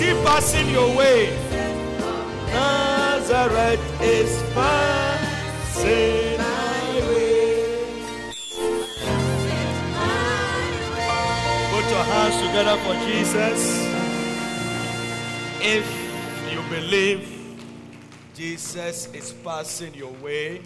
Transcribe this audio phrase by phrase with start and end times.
[0.00, 1.28] He passing your way?
[2.46, 8.00] Nazareth is passing my way.
[11.70, 13.60] Put your hands together for Jesus.
[15.60, 15.86] If
[16.50, 17.22] you believe
[18.34, 20.62] Jesus is passing your way,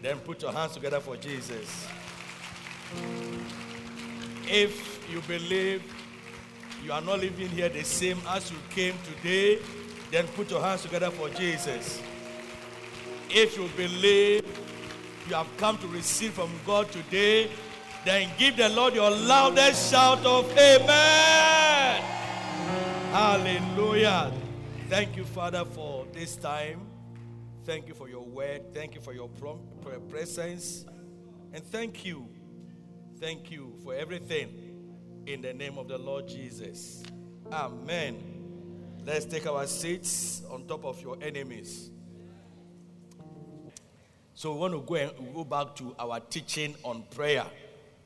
[0.00, 1.88] then put your hands together for Jesus.
[4.46, 5.82] If you believe
[6.84, 9.58] you are not living here the same as you came today,
[10.10, 12.00] then put your hands together for Jesus.
[13.30, 14.44] If you believe
[15.28, 17.50] you have come to receive from God today,
[18.04, 22.02] then give the Lord your loudest shout of Amen.
[23.12, 24.32] Hallelujah.
[24.88, 26.86] Thank you, Father, for this time.
[27.64, 28.72] Thank you for your word.
[28.72, 29.28] Thank you for your
[30.08, 30.86] presence.
[31.52, 32.28] And thank you.
[33.20, 34.67] Thank you for everything
[35.28, 37.02] in the name of the Lord Jesus.
[37.52, 38.16] Amen.
[39.04, 41.90] Let's take our seats on top of your enemies.
[44.32, 47.44] So we want to go and go back to our teaching on prayer.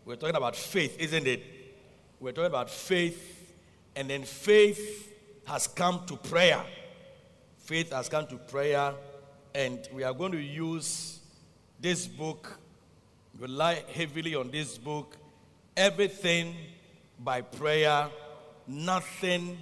[0.04, 1.44] We're talking about faith, isn't it?
[2.18, 3.54] We're talking about faith,
[3.94, 5.12] and then faith
[5.46, 6.64] has come to prayer.
[7.58, 8.94] Faith has come to prayer,
[9.54, 11.20] and we are going to use
[11.78, 12.58] this book.
[13.38, 15.16] Rely heavily on this book.
[15.76, 16.56] Everything
[17.24, 18.08] by prayer,
[18.66, 19.58] nothing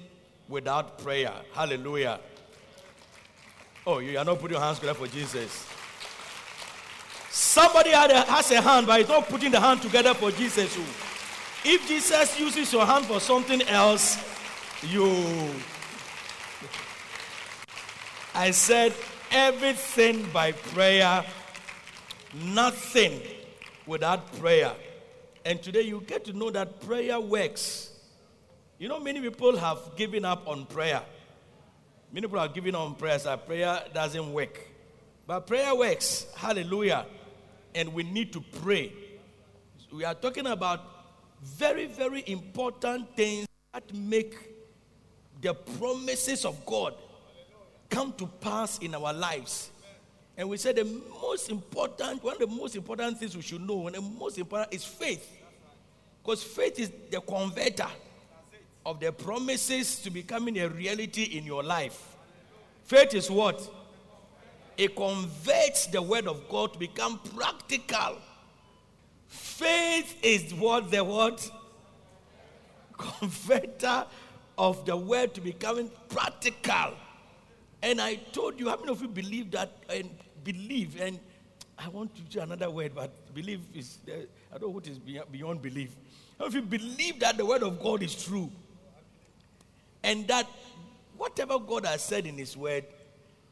[0.48, 1.32] without prayer.
[1.52, 2.18] Hallelujah.
[3.86, 5.66] Oh, you are not putting your hands together for Jesus.
[7.30, 10.76] Somebody has a hand, but he's not putting the hand together for Jesus.
[11.64, 14.18] If Jesus uses your hand for something else,
[14.82, 15.50] you.
[18.34, 18.94] I said
[19.30, 21.24] everything by prayer,
[22.34, 23.20] nothing
[23.86, 24.72] without prayer.
[25.44, 27.90] And today you get to know that prayer works.
[28.78, 31.02] You know, many people have given up on prayer.
[32.12, 34.58] Many people are giving up on prayer, so prayer doesn't work.
[35.26, 36.26] But prayer works.
[36.36, 37.06] Hallelujah.
[37.74, 38.92] And we need to pray.
[39.92, 40.80] We are talking about
[41.42, 44.36] very, very important things that make
[45.40, 46.94] the promises of God
[47.88, 49.70] come to pass in our lives.
[50.36, 53.86] And we said the most important, one of the most important things we should know,
[53.86, 55.28] and the most important is faith.
[56.22, 57.88] Because faith is the converter
[58.84, 62.16] of the promises to becoming a reality in your life.
[62.84, 63.68] Faith is what?
[64.76, 68.16] It converts the word of God to become practical.
[69.28, 71.50] Faith is what the what?
[72.98, 74.06] Converter
[74.56, 76.94] of the word to becoming practical.
[77.82, 80.10] And I told you, how many of you believe that and
[80.44, 81.00] believe?
[81.00, 81.18] And
[81.78, 84.12] I want to use another word, but believe is, uh,
[84.54, 85.96] I don't know what is beyond belief.
[86.38, 88.50] How of you believe that the word of God is true?
[90.02, 90.46] And that
[91.16, 92.84] whatever God has said in his word,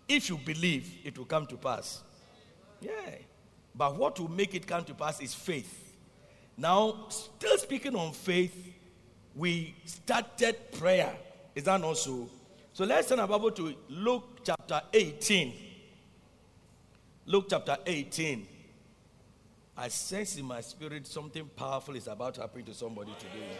[0.08, 2.02] if you believe, it will come to pass.
[2.80, 2.90] Yeah.
[3.74, 5.94] But what will make it come to pass is faith.
[6.56, 8.74] Now, still speaking on faith,
[9.34, 11.14] we started prayer.
[11.54, 11.96] Is that not
[12.78, 12.84] so?
[12.84, 15.52] Let's turn our Bible to Luke chapter 18.
[17.26, 18.46] Luke chapter 18.
[19.76, 23.56] I sense in my spirit something powerful is about to happen to somebody today.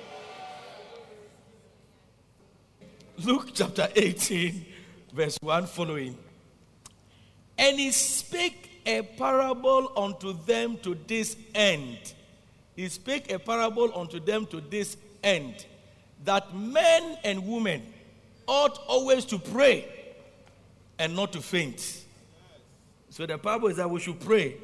[3.25, 4.65] Luke chapter 18,
[5.13, 6.17] verse 1 following.
[7.59, 12.15] And he spake a parable unto them to this end.
[12.77, 15.67] He spake a parable unto them to this end
[16.25, 17.83] that men and women
[18.49, 19.87] ought always to pray
[20.99, 22.05] and not to faint.
[23.11, 24.57] So the parable is that we should pray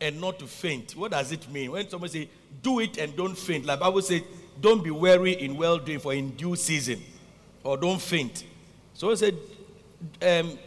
[0.00, 0.92] and not to faint.
[0.92, 1.70] What does it mean?
[1.72, 2.30] When somebody say,
[2.62, 4.22] do it and don't faint, like Bible says,
[4.60, 7.00] don't be weary in well doing for in due season,
[7.64, 8.44] or don't faint.
[8.94, 9.36] So it said,
[10.22, 10.58] um,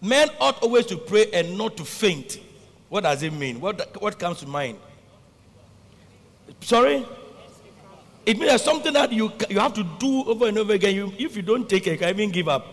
[0.00, 2.40] Men ought always to pray and not to faint.
[2.88, 3.60] What does it mean?
[3.60, 4.78] What, what comes to mind?
[6.60, 7.06] Sorry?
[8.26, 10.94] It means there's something that you, you have to do over and over again.
[10.94, 12.66] You, if you don't take it, you can even give up.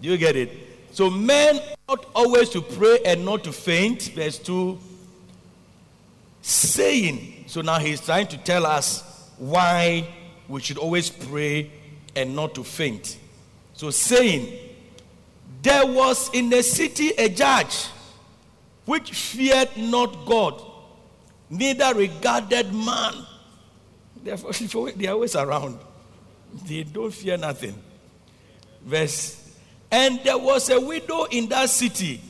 [0.00, 0.50] Do you get it?
[0.90, 4.02] So men ought always to pray and not to faint.
[4.14, 4.78] Verse 2.
[6.42, 7.44] Saying.
[7.46, 10.06] So now he's trying to tell us why
[10.48, 11.70] we should always pray
[12.16, 13.18] and not to faint.
[13.74, 14.58] So saying,
[15.62, 17.86] there was in the city a judge
[18.84, 20.62] which feared not God,
[21.48, 23.14] neither regarded man.
[24.24, 24.36] They're,
[24.96, 25.78] they're always around.
[26.66, 27.74] They don't fear nothing.
[28.82, 29.40] Verse.
[29.90, 32.20] And there was a widow in that city,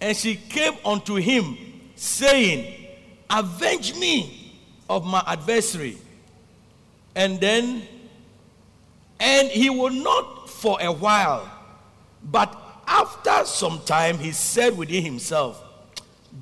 [0.00, 1.56] and she came unto him,
[1.94, 2.86] saying,
[3.30, 4.54] Avenge me
[4.88, 5.98] of my adversary.
[7.14, 7.82] And then,
[9.20, 11.48] and he would not for a while,
[12.24, 12.56] but
[12.86, 15.62] after some time, he said within himself,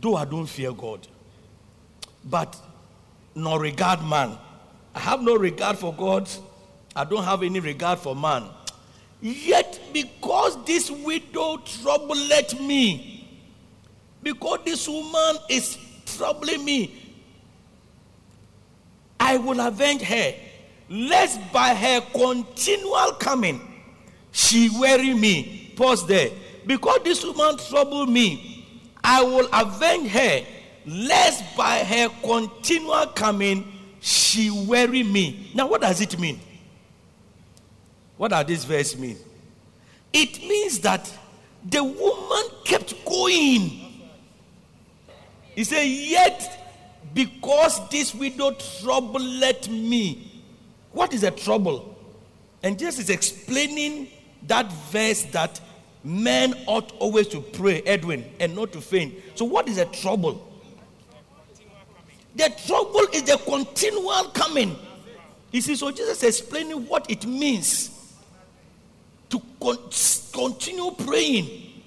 [0.01, 1.07] Though I don't fear God,
[2.25, 2.57] but
[3.35, 4.39] nor regard man.
[4.97, 6.29] I have no regard for God.
[6.97, 8.45] I don't have any regard for man.
[9.21, 13.29] Yet, because this widow troubled me,
[14.23, 15.77] because this woman is
[16.07, 17.15] troubling me,
[19.21, 20.35] I will avenge her,
[20.89, 23.61] lest by her continual coming
[24.33, 25.73] she weary me.
[25.77, 26.31] Pause there.
[26.67, 30.45] Because this woman troubled me, I will avenge her,
[30.87, 35.51] lest by her continual coming she weary me.
[35.55, 36.41] Now, what does it mean?
[38.17, 39.17] What does this verse mean?
[40.13, 41.13] It means that
[41.69, 43.83] the woman kept going.
[45.55, 46.57] He said, Yet
[47.17, 50.43] because this widow troubled me.
[50.93, 51.97] What is a trouble?
[52.63, 54.09] And Jesus is explaining
[54.47, 55.61] that verse that
[56.05, 59.15] men ought always to pray, Edwin, and not to faint.
[59.35, 60.46] So, what is a trouble?
[62.37, 64.77] The trouble is the continual coming.
[65.51, 67.91] You see, so Jesus explaining what it means
[69.31, 69.79] to con-
[70.33, 71.83] continue praying.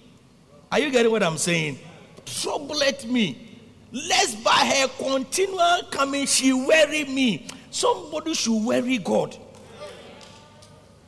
[0.72, 1.78] Are you getting what I'm saying?
[2.26, 3.46] Trouble at me.
[3.92, 7.48] Lest by her continual coming she weary me.
[7.70, 9.38] Somebody should weary God.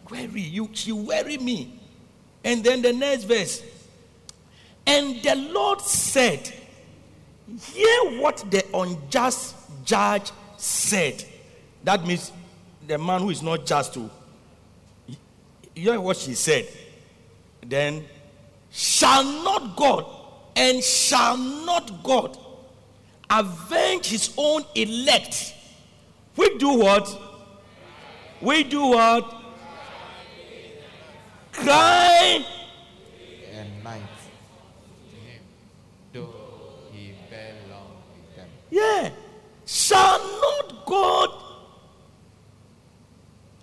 [0.10, 1.79] Weary you, she weary me.
[2.43, 3.63] And then the next verse.
[4.86, 6.51] And the Lord said,
[7.60, 11.24] Hear what the unjust judge said.
[11.84, 12.32] That means
[12.88, 14.10] the man who is not just to
[15.76, 16.68] hear what she said.
[17.66, 18.06] Then,
[18.72, 20.06] shall not God
[20.56, 22.38] and shall not God
[23.30, 25.54] avenge his own elect?
[26.36, 27.22] We do what?
[28.42, 29.36] We do what?
[31.52, 32.46] Cry
[33.54, 34.02] and night
[35.10, 35.42] to him,
[36.14, 36.34] though
[36.92, 38.48] he bear long with them.
[38.71, 39.12] Yeah.
[39.67, 41.29] Shall not God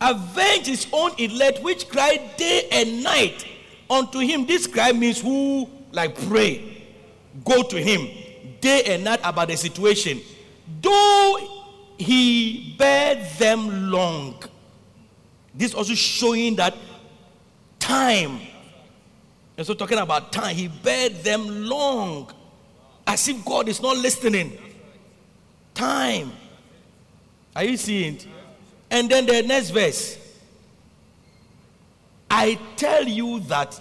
[0.01, 3.45] avenge his own elect which cry day and night
[3.91, 4.47] unto him?
[4.47, 6.87] This cry means who like pray,
[7.45, 8.09] go to him
[8.61, 10.21] day and night about the situation.
[10.81, 11.39] Though
[11.99, 14.43] he bear them long.
[15.55, 16.77] This also showing that
[17.79, 18.41] time.
[19.57, 22.33] And so talking about time, he bear them long.
[23.07, 24.57] As if God is not listening.
[25.79, 26.33] Time.
[27.55, 28.27] Are you seeing it?
[28.91, 30.19] And then the next verse.
[32.29, 33.81] I tell you that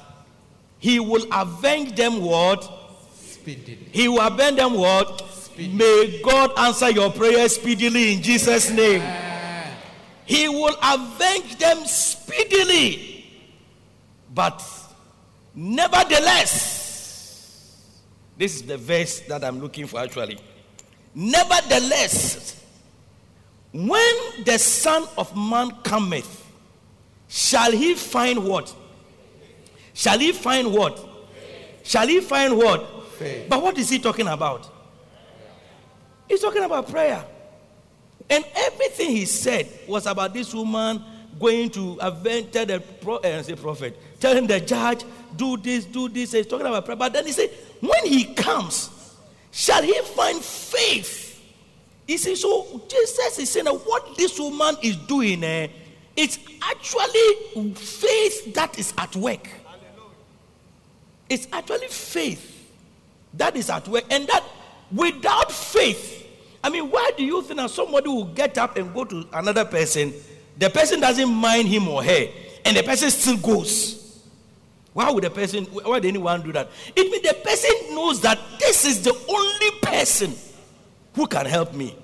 [0.77, 2.69] he will avenge them what?
[3.15, 3.89] Speedily.
[3.91, 5.27] He will avenge them what?
[5.31, 5.75] Speedily.
[5.75, 9.01] May God answer your prayer speedily in Jesus' name.
[10.25, 13.25] He will avenge them speedily.
[14.35, 14.63] But
[15.55, 16.75] nevertheless,
[18.37, 20.37] this is the verse that I'm looking for actually.
[21.19, 22.63] Nevertheless,
[23.73, 26.45] when the Son of Man cometh,
[27.27, 28.71] shall he find what?
[29.95, 31.03] Shall he find what?
[31.81, 33.09] Shall he find what?
[33.13, 33.49] Faith.
[33.49, 34.69] But what is he talking about?
[36.27, 37.25] He's talking about prayer.
[38.29, 41.03] And everything he said was about this woman
[41.39, 45.03] going to avenge tell the pro, uh, say prophet, tell him the judge,
[45.35, 46.33] do this, do this.
[46.33, 46.95] He's talking about prayer.
[46.95, 47.49] But then he said,
[47.79, 48.91] when he comes,
[49.51, 51.41] shall he find faith?
[52.07, 55.67] You see, so Jesus is saying that what this woman is doing, eh,
[56.15, 59.47] it's actually faith that is at work.
[61.29, 62.71] It's actually faith
[63.33, 64.05] that is at work.
[64.09, 64.43] And that
[64.91, 66.25] without faith,
[66.63, 69.65] I mean, why do you think that somebody will get up and go to another
[69.65, 70.13] person?
[70.57, 72.27] The person doesn't mind him or her,
[72.65, 74.06] and the person still goes.
[74.97, 76.71] Why would a person, why would anyone do that?
[76.95, 80.33] It means the person knows that this is the only person
[81.13, 81.95] who can help me.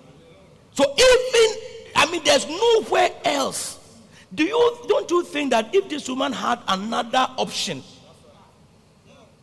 [0.73, 1.61] So even,
[1.95, 3.79] I mean, there's nowhere else.
[4.31, 7.81] Do you, don't you think that if this woman had another option,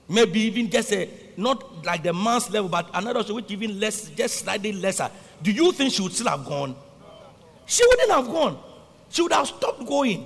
[0.09, 4.11] maybe even just a not like the man's level, but another option which even less,
[4.11, 5.11] just slightly lesser,
[5.43, 6.77] do you think she would still have gone?
[7.67, 8.61] She wouldn't have gone.
[9.09, 10.25] She would have stopped going.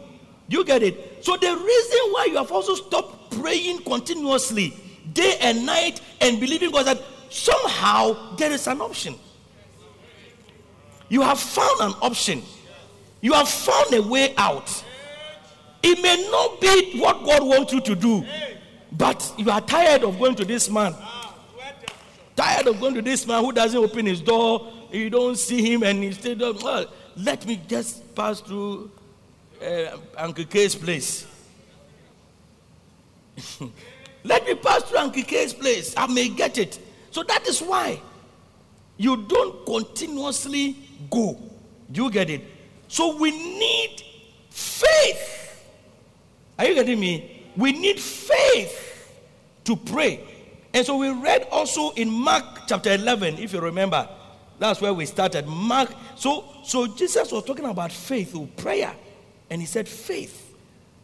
[0.49, 1.25] Do you get it?
[1.25, 4.75] So the reason why you have also stopped praying continuously,
[5.13, 9.15] day and night, and believing God that somehow there is an option.
[11.09, 12.43] You have found an option.
[13.21, 14.85] You have found a way out.
[15.83, 18.25] It may not be what God wants you to do,
[18.93, 20.95] but you are tired of going to this man.
[22.37, 24.73] Tired of going to this man who doesn't open his door.
[24.91, 28.91] You don't see him, and he said, Well, let me just pass through
[29.65, 31.27] uh, Uncle K's place.
[34.25, 35.95] let me pass through Uncle K's place.
[35.97, 36.79] I may get it.
[37.11, 38.01] So that is why
[38.97, 40.77] you don't continuously
[41.11, 41.39] go.
[41.93, 42.43] You get it?
[42.89, 44.03] So we need
[44.51, 45.65] faith.
[46.59, 47.43] Are you getting me?
[47.57, 49.11] We need faith
[49.65, 50.21] to pray.
[50.73, 54.09] And so we read also in Mark chapter 11, if you remember.
[54.59, 55.47] That's where we started.
[55.47, 55.93] Mark.
[56.17, 58.95] So, so Jesus was talking about faith or prayer.
[59.51, 60.55] And he said, faith.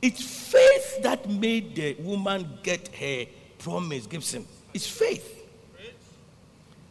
[0.03, 3.27] It's faith that made the woman get her
[3.59, 4.47] promise, Gibson.
[4.73, 5.37] It's faith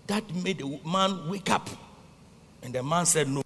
[0.07, 1.69] that made the man wake up.
[2.62, 3.41] And the man said, No,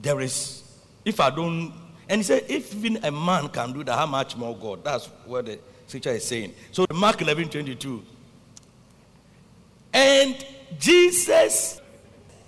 [0.00, 0.62] there is,
[1.04, 1.72] if I don't,
[2.08, 4.84] and he said, If even a man can do that, how much more God?
[4.84, 6.54] That's what the scripture is saying.
[6.70, 8.04] So, Mark 11 22.
[9.92, 10.44] And
[10.78, 11.80] Jesus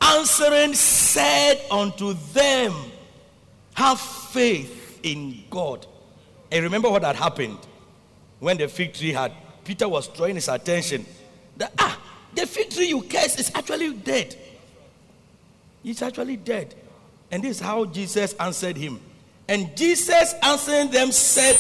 [0.01, 2.75] answering said unto them,
[3.77, 5.87] Have faith in God.
[6.51, 7.59] And remember what had happened
[8.41, 9.33] when the fig tree had,
[9.65, 11.05] Peter was drawing his attention
[11.57, 11.99] that, ah,
[12.35, 14.35] the fig tree you curse is actually dead.
[15.85, 16.75] It's actually dead.
[17.31, 19.01] And this is how Jesus answered him.
[19.49, 21.57] And Jesus answering them said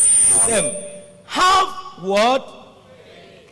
[0.49, 0.75] them,
[1.27, 1.69] Have
[2.03, 2.69] what?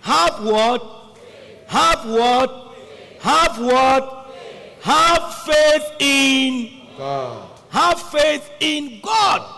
[0.00, 1.18] Have what?
[1.66, 2.77] Have what?
[3.20, 4.35] Have what?
[4.81, 7.54] Have faith in God.
[7.75, 9.53] Have faith in God.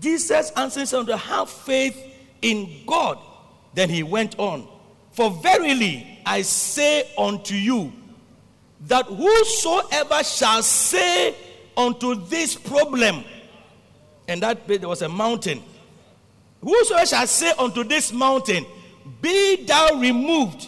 [0.00, 1.96] Jesus answered them to have faith
[2.42, 3.18] in God.
[3.72, 4.66] Then he went on.
[5.12, 7.92] For verily I say unto you,
[8.88, 11.36] that whosoever shall say
[11.76, 13.22] unto this problem,
[14.26, 15.62] and that there was a mountain,
[16.60, 18.66] whosoever shall say unto this mountain,
[19.22, 20.66] Be thou removed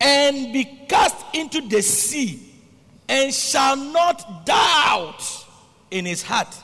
[0.00, 2.53] and be cast into the sea,
[3.08, 5.46] and shall not doubt
[5.90, 6.54] in his heart.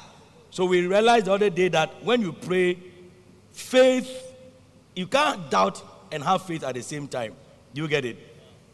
[0.50, 2.78] So we realized the other day that when you pray,
[3.52, 4.10] faith,
[4.94, 7.34] you can't doubt and have faith at the same time.
[7.72, 8.18] You get it?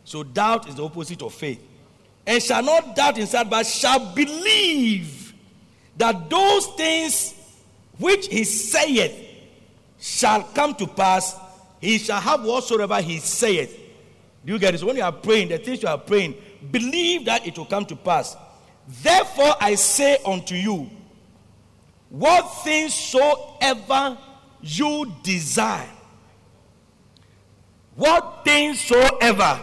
[0.05, 1.61] So doubt is the opposite of faith.
[2.27, 5.35] And shall not doubt inside, but shall believe
[5.97, 7.35] that those things
[7.99, 9.15] which he saith
[9.99, 11.37] shall come to pass.
[11.81, 13.79] He shall have whatsoever he saith.
[14.45, 14.79] Do you get it?
[14.79, 16.35] So when you are praying, the things you are praying,
[16.71, 18.37] believe that it will come to pass.
[19.03, 20.91] Therefore I say unto you,
[22.09, 24.17] what things soever
[24.63, 25.89] you desire
[27.97, 29.59] what things soever,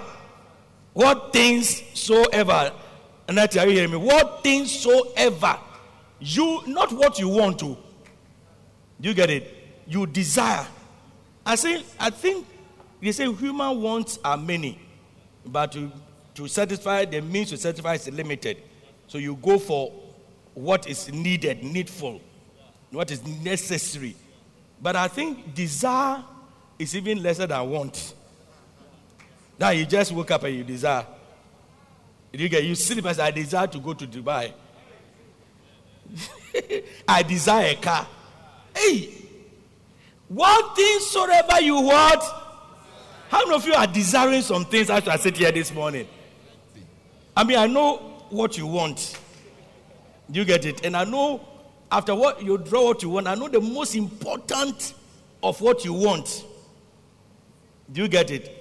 [0.94, 2.74] what things soever,
[3.28, 3.98] and that are you hearing me?
[3.98, 5.58] What things soever,
[6.20, 7.78] you not what you want to.
[9.00, 9.56] You get it?
[9.88, 10.66] You desire.
[11.46, 12.48] I say, I think
[13.02, 14.80] they say human wants are many,
[15.46, 15.76] but
[16.36, 18.58] to, satisfy the means to satisfy is limited.
[19.08, 19.92] So you go for
[20.54, 22.22] what is needed, needful,
[22.92, 24.16] what is necessary.
[24.82, 26.24] But I think desire
[26.78, 28.14] is even lesser than want.
[29.60, 31.06] Now you just woke up and you desire.
[32.32, 34.52] You get you sleep as I desire to go to Dubai.
[37.08, 38.08] I desire a car.
[38.76, 39.14] Hey,
[40.28, 42.24] what things soever you want.
[43.30, 46.08] How many of you are desiring some things as I sit here this morning?
[47.36, 47.98] I mean, I know
[48.30, 49.20] what you want.
[50.30, 50.86] You get it?
[50.86, 51.46] And I know
[51.92, 54.94] after what you draw what you want, I know the most important
[55.42, 56.46] of what you want.
[57.92, 58.60] Do you get it?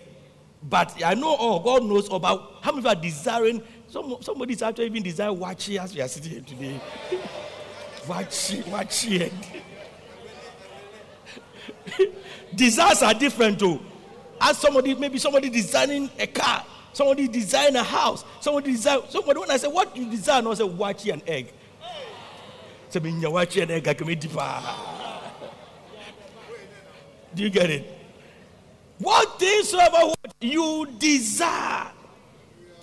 [0.63, 3.63] But I know, oh, God knows about how many are desiring.
[3.89, 6.81] Some, somebody is actually even desiring watching as we are sitting here today.
[8.09, 9.33] watching, watching.
[12.55, 13.81] Desires are different too.
[14.41, 19.51] As somebody, maybe somebody designing a car, somebody design a house, somebody design, somebody, when
[19.51, 21.53] I say, what you design, I say, watch an egg.
[22.89, 24.07] Say, watch an egg, I can
[27.35, 27.99] Do you get it?
[28.99, 31.91] What things what you desire,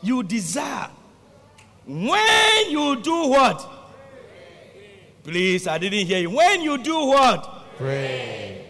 [0.01, 0.89] you desire.
[1.85, 3.67] When you do what?
[5.23, 6.29] Please, I didn't hear you.
[6.29, 7.65] When you do what?
[7.77, 8.65] Pray.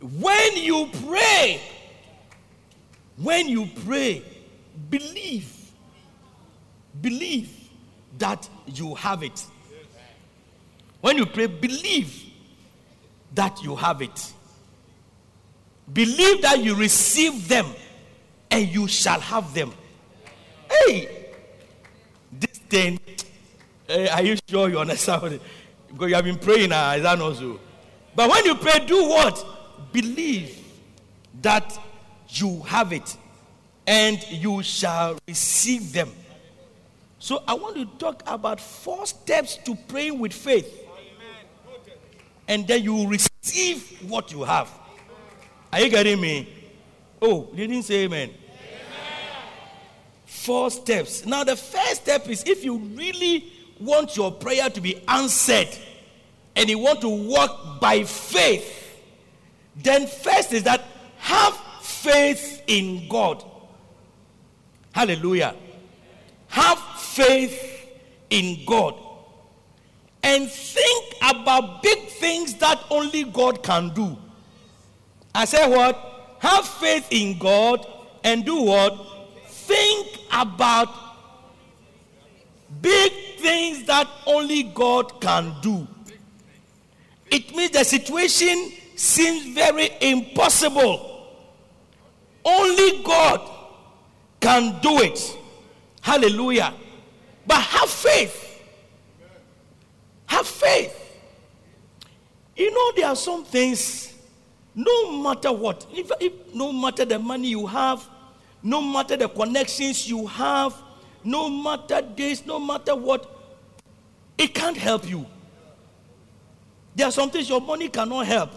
[0.00, 1.60] When you pray,
[3.18, 4.22] when you pray,
[4.90, 5.54] believe.
[7.00, 7.50] Believe
[8.16, 9.44] that you have it.
[11.00, 12.24] When you pray, believe
[13.34, 14.32] that you have it.
[15.92, 17.66] Believe that you receive them
[18.50, 19.72] and you shall have them.
[20.70, 21.26] hey,
[22.32, 23.00] this thing,
[23.88, 25.40] eh, are you sure you understand?
[25.88, 27.58] Because you have been praying, uh, is that not so?
[28.14, 29.44] But when you pray, do what?
[29.92, 30.58] Believe
[31.40, 31.78] that
[32.30, 33.16] you have it
[33.86, 36.10] and you shall receive them.
[37.18, 40.86] So I want to talk about four steps to praying with faith.
[42.46, 44.70] And then you receive what you have.
[45.72, 46.48] Are you getting me?
[47.20, 48.30] Oh, you didn't say amen.
[50.24, 51.26] Four steps.
[51.26, 55.68] Now, the first step is if you really want your prayer to be answered
[56.56, 59.02] and you want to walk by faith,
[59.76, 60.82] then first is that
[61.18, 61.58] have
[62.02, 63.44] faith in God.
[64.92, 65.54] Hallelujah.
[66.48, 67.86] Have faith
[68.30, 68.94] in God.
[70.22, 74.16] And think about big things that only God can do.
[75.34, 76.36] I say what?
[76.40, 77.86] Have faith in God
[78.24, 78.96] and do what?
[79.48, 80.88] Think about
[82.80, 85.86] big things that only God can do.
[87.30, 91.17] It means the situation seems very impossible.
[92.48, 93.40] Only God
[94.40, 95.38] can do it.
[96.00, 96.72] Hallelujah.
[97.46, 98.62] But have faith.
[100.26, 100.94] Have faith.
[102.56, 104.14] You know, there are some things,
[104.74, 108.08] no matter what, if, if, no matter the money you have,
[108.62, 110.74] no matter the connections you have,
[111.22, 113.30] no matter this, no matter what,
[114.36, 115.26] it can't help you.
[116.96, 118.50] There are some things your money cannot help,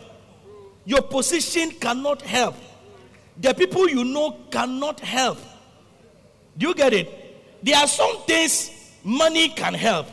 [0.86, 2.56] your position cannot help,
[3.38, 5.38] the people you know cannot help.
[6.58, 7.64] Do you get it?
[7.64, 8.72] There are some things
[9.04, 10.08] money can help.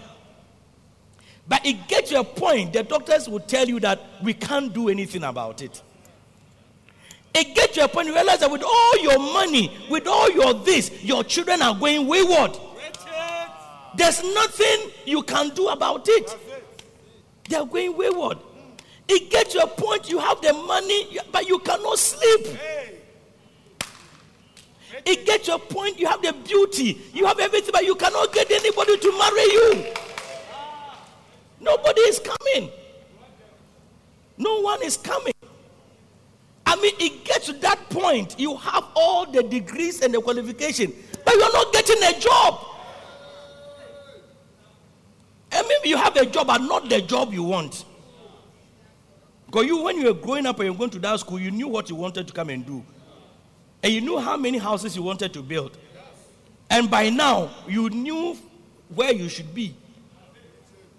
[1.47, 4.89] But it gets to a point, the doctors will tell you that we can't do
[4.89, 5.83] anything about it.
[7.35, 10.55] It gets to a point you realize that with all your money, with all your
[10.55, 12.57] this, your children are going wayward.
[13.97, 16.37] There's nothing you can do about it.
[17.49, 18.39] They're going wayward.
[19.09, 22.59] It gets to a point you have the money, but you cannot sleep.
[25.05, 28.33] It gets to a point you have the beauty, you have everything, but you cannot
[28.33, 29.87] get anybody to marry you.
[31.61, 32.71] Nobody is coming.
[34.37, 35.33] No one is coming.
[36.65, 38.39] I mean, it gets to that point.
[38.39, 40.93] You have all the degrees and the qualification,
[41.25, 42.65] but you're not getting a job.
[45.51, 47.85] And maybe you have a job, but not the job you want.
[49.47, 51.69] Because you, when you were growing up and you're going to that school, you knew
[51.69, 52.85] what you wanted to come and do.
[53.89, 55.79] And you knew how many houses you wanted to build.
[56.69, 58.37] And by now, you knew
[58.95, 59.75] where you should be.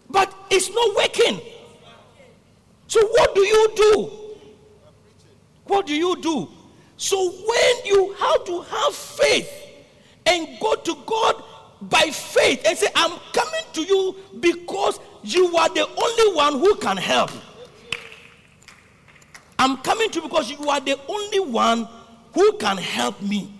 [0.09, 1.39] But it's not working.
[2.87, 4.11] So, what do you do?
[5.65, 6.49] What do you do?
[6.97, 9.51] So, when you have to have faith
[10.25, 11.43] and go to God
[11.83, 16.73] by faith and say, I'm coming to you because you are the only one who
[16.77, 17.29] can help.
[19.59, 21.87] I'm coming to you because you are the only one
[22.39, 23.51] who can help me.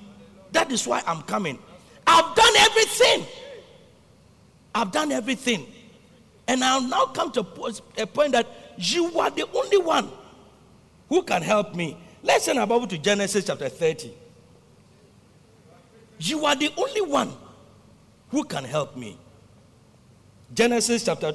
[0.54, 1.60] That is why I'm coming.
[2.08, 3.26] I've done everything.
[4.74, 5.68] I've done everything.
[6.48, 10.08] And I'll now come to a point that you are the only one
[11.10, 11.98] who can help me.
[12.24, 14.14] Let's turn our Bible to Genesis chapter 30.
[16.20, 17.34] You are the only one
[18.30, 19.18] who can help me.
[20.54, 21.34] Genesis chapter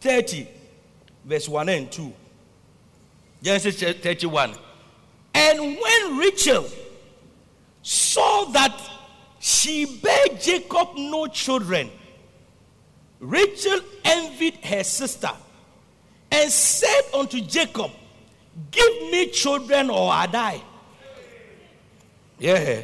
[0.00, 0.46] 30,
[1.24, 2.12] verse 1 and 2.
[3.42, 4.54] Genesis 31.
[5.34, 6.64] And when Rachel
[8.34, 8.80] saw that
[9.38, 11.90] she bare Jacob no children,
[13.20, 15.30] Rachel envied her sister
[16.30, 17.90] and said unto Jacob,
[18.70, 20.62] Give me children or I die.
[22.38, 22.82] Yeah.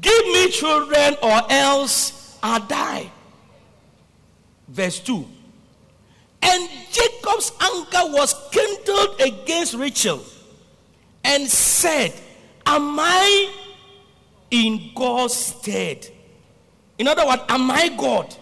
[0.00, 3.10] Give me children or else I die.
[4.68, 5.26] Verse 2.
[6.42, 10.24] And Jacob's anger was kindled against Rachel
[11.24, 12.14] and said,
[12.66, 13.59] Am I
[14.50, 16.06] in God's stead?
[16.98, 18.36] In other words, am I God?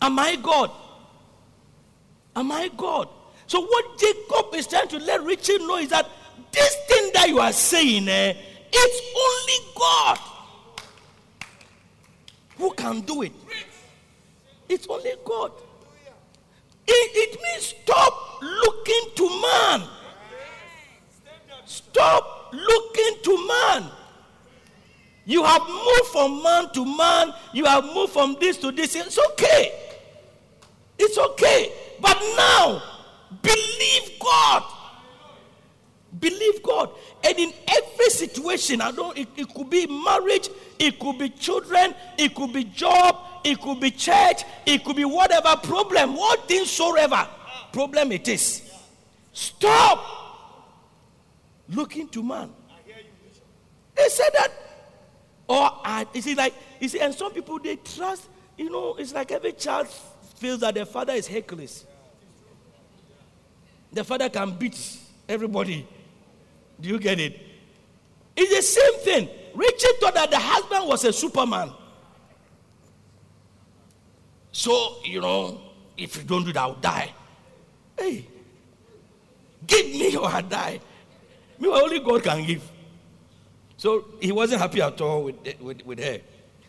[0.00, 0.70] Am I God?
[2.34, 3.08] Am I God?
[3.46, 6.08] So, what Jacob is trying to let Rachel know is that
[6.52, 8.34] this thing that you are saying, eh,
[8.72, 10.18] it's only God
[12.58, 13.32] who can do it.
[14.68, 15.52] It's only God.
[16.86, 19.88] It, it means stop looking to man.
[21.64, 23.90] Stop looking to man.
[25.28, 27.34] You have moved from man to man.
[27.52, 28.94] You have moved from this to this.
[28.94, 29.78] It's okay.
[30.98, 31.70] It's okay.
[32.00, 32.82] But now,
[33.42, 34.62] believe God.
[36.18, 36.92] Believe God.
[37.22, 41.94] And in every situation, I don't it, it could be marriage, it could be children,
[42.16, 46.64] it could be job, it could be church, it could be whatever problem, what thing
[46.64, 47.28] soever
[47.70, 48.62] problem it is.
[49.34, 50.02] Stop
[51.68, 52.50] looking to man.
[53.94, 54.67] They said that.
[55.48, 58.28] Or I, you see, like you see, and some people they trust.
[58.56, 59.88] You know, it's like every child
[60.36, 61.86] feels that their father is Hercules.
[63.92, 65.86] The father can beat everybody.
[66.80, 67.40] Do you get it?
[68.36, 69.28] It's the same thing.
[69.54, 71.72] Richard thought that the husband was a superman.
[74.52, 75.60] So, you know,
[75.96, 77.12] if you don't do that, I'll die.
[77.98, 78.26] Hey,
[79.66, 80.80] give me or I'll die.
[81.58, 82.62] Me, only God can give.
[83.78, 86.20] So he wasn't happy at all with, eh, with, with her.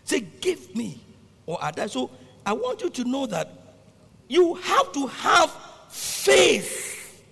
[0.06, 1.02] Say, give me
[1.45, 1.88] or I die.
[1.88, 2.12] So
[2.45, 3.52] I want you to know that
[4.28, 5.52] you have to have
[5.89, 7.24] faith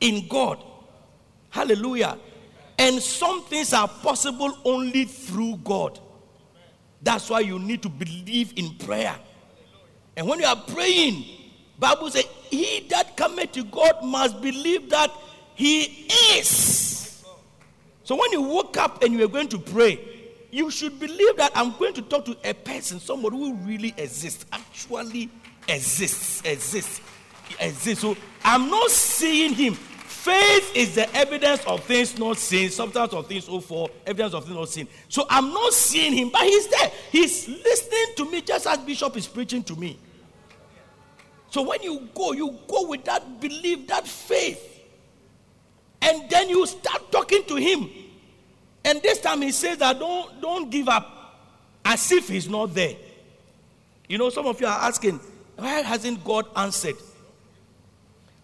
[0.00, 0.64] in God.
[1.50, 2.18] Hallelujah.
[2.78, 6.00] And some things are possible only through God.
[7.02, 9.14] That's why you need to believe in prayer.
[10.16, 11.24] And when you are praying,
[11.78, 15.12] Bible says, He that cometh to God must believe that
[15.54, 16.97] He is.
[18.08, 20.00] So when you woke up and you are going to pray,
[20.50, 24.46] you should believe that I'm going to talk to a person, somebody who really exists,
[24.50, 25.28] actually
[25.68, 27.02] exists, exists,
[27.60, 28.00] exists.
[28.00, 29.74] So I'm not seeing him.
[29.74, 34.46] Faith is the evidence of things not seen, substance of things hoped for, evidence of
[34.46, 34.88] things not seen.
[35.10, 36.90] So I'm not seeing him, but he's there.
[37.12, 39.98] He's listening to me just as Bishop is preaching to me.
[41.50, 44.77] So when you go, you go with that belief, that faith.
[46.00, 47.88] And then you start talking to him.
[48.84, 51.14] And this time he says that don't, don't give up
[51.84, 52.94] as if he's not there.
[54.08, 55.20] You know, some of you are asking,
[55.56, 56.96] why hasn't God answered?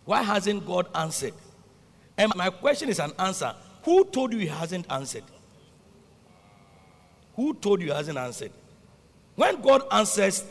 [0.05, 1.33] Why hasn't God answered?
[2.19, 3.55] And my question is an answer.
[3.85, 5.25] Who told you he hasn't answered?
[7.37, 8.53] Who told you he hasn't answered?
[9.35, 10.45] When God answers,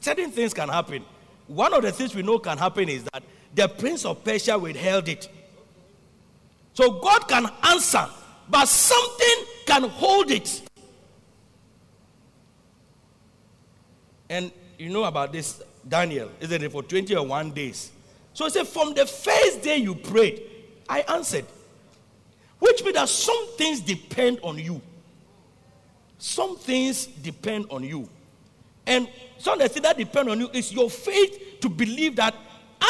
[0.00, 1.04] certain things can happen.
[1.46, 3.22] One of the things we know can happen is that
[3.54, 5.28] the prince of Persia withheld it.
[6.76, 8.06] So God can answer,
[8.50, 10.60] but something can hold it.
[14.28, 17.92] And you know about this, Daniel, isn't it, for 21 days?
[18.34, 20.42] So he said, From the first day you prayed,
[20.86, 21.46] I answered.
[22.58, 24.82] Which means that some things depend on you.
[26.18, 28.06] Some things depend on you.
[28.86, 29.08] And
[29.38, 32.34] some of the things that depend on you is your faith to believe that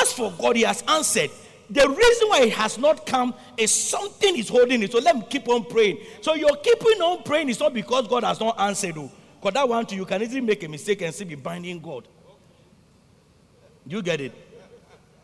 [0.02, 1.30] as for God, He has answered.
[1.68, 4.92] The reason why it has not come is something is holding it.
[4.92, 5.98] So let me keep on praying.
[6.20, 8.96] So you're keeping on praying is not because God has not answered.
[8.96, 9.10] You.
[9.40, 9.50] Because oh.
[9.50, 12.06] that one to you can easily make a mistake and still be binding God.
[13.86, 14.32] You get it?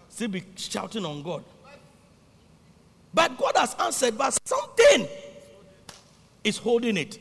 [0.08, 1.44] Still be shouting on God.
[3.14, 5.08] But God has answered, but something
[6.42, 7.18] is holding it.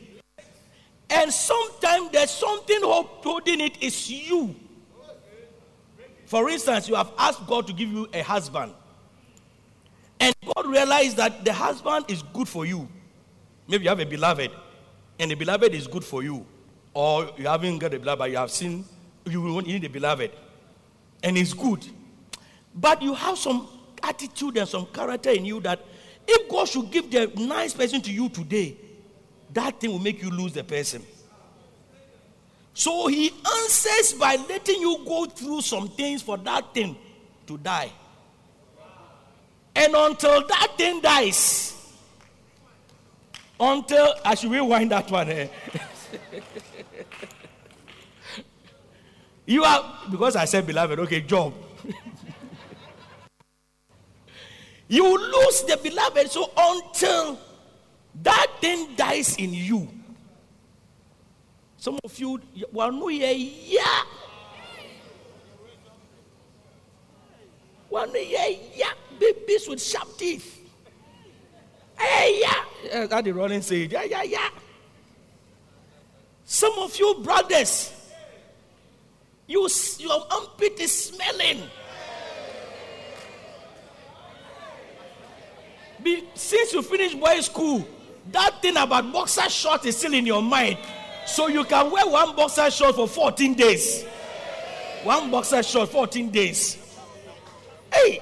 [1.10, 4.54] And sometimes there's something holding it is you.
[6.26, 8.72] For instance, you have asked God to give you a husband.
[10.22, 12.88] And God realized that the husband is good for you.
[13.66, 14.52] Maybe you have a beloved,
[15.18, 16.46] and the beloved is good for you.
[16.94, 18.84] Or you haven't got a beloved, you have seen,
[19.24, 20.30] you need a beloved.
[21.24, 21.84] And it's good.
[22.72, 23.66] But you have some
[24.00, 25.80] attitude and some character in you that
[26.28, 28.76] if God should give the nice person to you today,
[29.52, 31.02] that thing will make you lose the person.
[32.74, 36.96] So he answers by letting you go through some things for that thing
[37.48, 37.90] to die.
[39.74, 41.72] And until that thing dies,
[43.58, 45.30] until I should rewind that one.
[45.30, 45.48] Eh?
[49.46, 51.54] you are because I said beloved, okay, job.
[54.88, 57.38] you lose the beloved, so until
[58.22, 59.88] that thing dies in you.
[61.76, 62.40] Some of you
[62.72, 64.02] will know yeah.
[67.88, 68.92] One yeah, yeah,
[69.22, 70.60] babies with sharp teeth.
[71.98, 72.64] Hey, yeah.
[72.84, 74.48] yeah that the running say, yeah, yeah, yeah.
[76.44, 77.92] Some of you brothers,
[79.46, 79.68] you,
[79.98, 81.62] your armpit is smelling.
[86.02, 87.86] Be, since you finished boys' school,
[88.32, 90.78] that thing about boxer short is still in your mind.
[91.26, 94.04] So you can wear one boxer short for 14 days.
[95.04, 96.76] One boxer short, 14 days.
[97.92, 98.20] Hey!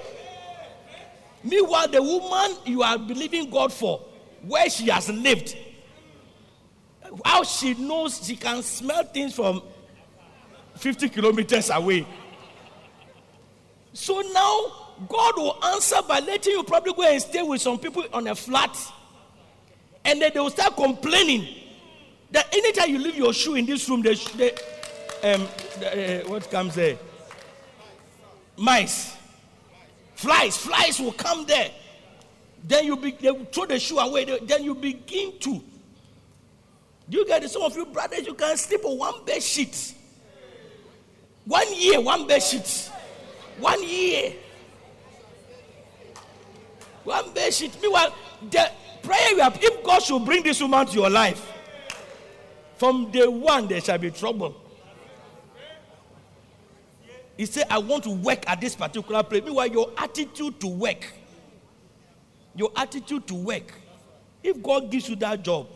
[1.42, 4.00] Meanwhile, the woman you are believing God for,
[4.42, 5.56] where she has lived,
[7.24, 9.62] how she knows she can smell things from
[10.76, 12.06] 50 kilometers away.
[13.92, 18.04] So now God will answer by letting you probably go and stay with some people
[18.12, 18.76] on a flat.
[20.04, 21.48] And then they will start complaining
[22.30, 24.52] that anytime you leave your shoe in this room, they, they
[25.22, 25.42] um,
[25.84, 26.96] uh, what comes there?
[28.56, 29.16] Mice.
[30.20, 30.54] Flies.
[30.58, 31.70] Flies will come there.
[32.62, 34.26] Then you be, they will throw the shoe away.
[34.42, 35.64] Then you begin to.
[37.08, 37.50] You get it?
[37.50, 39.94] Some of you brothers, you can sleep on one bed sheet.
[41.46, 42.90] One year, one bed sheet.
[43.60, 44.34] One year.
[47.04, 47.78] One bed sheet.
[47.80, 48.14] Meanwhile,
[48.50, 48.70] the
[49.02, 51.50] prayer you have, if God should bring this woman to your life,
[52.76, 54.59] from day one there shall be trouble.
[57.40, 59.42] He said, I want to work at this particular place.
[59.42, 61.10] Meanwhile, your attitude to work,
[62.54, 63.72] your attitude to work,
[64.42, 65.66] if God gives you that job,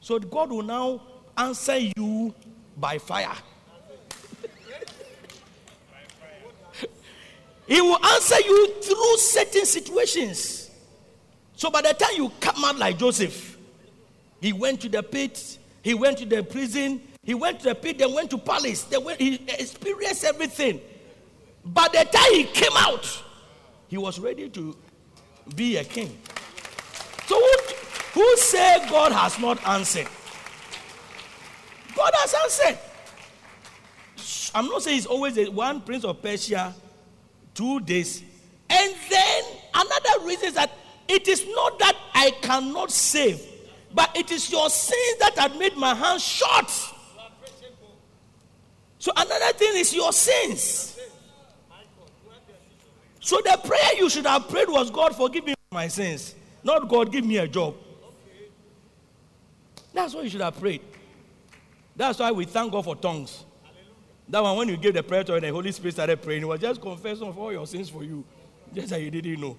[0.00, 1.02] so God will now
[1.36, 2.32] answer you
[2.76, 3.34] by fire.
[7.66, 10.70] he will answer you through certain situations.
[11.56, 13.58] So by the time you come out like Joseph,
[14.40, 17.98] he went to the pit, he went to the prison, he went to the pit,
[17.98, 20.80] then went to palace, then went, he experienced everything.
[21.64, 23.24] By the time he came out,
[23.88, 24.76] he was ready to
[25.56, 26.16] be a king.
[27.26, 27.74] So who,
[28.14, 30.06] who said God has not answered?
[31.96, 32.78] God has answered.
[34.54, 36.72] I'm not saying it's always one prince of Persia,
[37.54, 38.22] two days.
[38.70, 40.70] And then another reason is that
[41.08, 43.42] it is not that I cannot save,
[43.92, 46.70] but it is your sins that have made my hands short.
[48.98, 50.98] So another thing is your sins.
[53.20, 57.10] So the prayer you should have prayed was God forgive me my sins, not God
[57.10, 57.74] give me a job.
[59.92, 60.82] That's what you should have prayed.
[61.96, 63.44] That's why we thank God for tongues.
[64.28, 66.60] That one, when you gave the prayer to the Holy Spirit started praying, it was
[66.60, 68.24] just confession of all your sins for you,
[68.74, 69.56] just that you didn't know.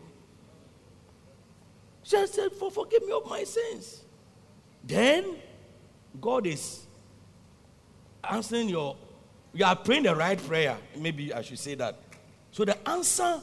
[2.04, 4.04] Just said, for forgive me of my sins.
[4.84, 5.38] Then
[6.22, 6.86] God is
[8.24, 8.96] answering your,
[9.58, 10.78] you are praying the right prayer.
[10.95, 11.95] Maybe I should say that.
[12.51, 13.41] So the answer,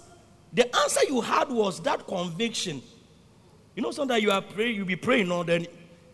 [0.53, 2.81] the answer you had was that conviction.
[3.75, 5.67] You know, sometimes you are praying, you be praying, no, then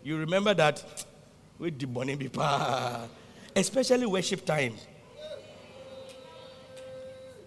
[0.03, 1.05] you remember that
[1.59, 2.31] with the money be
[3.55, 4.73] especially worship time.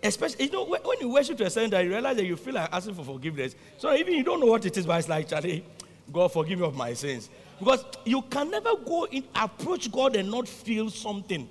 [0.00, 2.68] Especially, you know, when you worship to a certain you realize that you feel like
[2.72, 3.56] asking for forgiveness.
[3.78, 5.64] So even you don't know what it is, but it's like, Charlie,
[6.12, 7.30] God forgive me of my sins.
[7.58, 11.48] Because you can never go in, approach God and not feel something.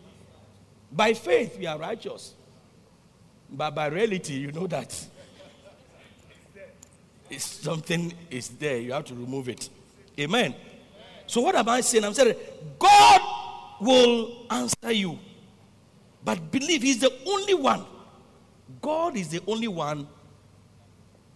[0.96, 2.34] By faith, we are righteous.
[3.50, 5.08] But by reality, you know that
[7.30, 8.78] it's something is there.
[8.78, 9.70] You have to remove it.
[10.20, 10.54] Amen.
[11.26, 12.04] So what am I saying?
[12.04, 12.36] I'm saying
[12.78, 13.22] God
[13.82, 15.18] will answer you.
[16.24, 17.86] But believe He's the only one.
[18.82, 20.08] God is the only one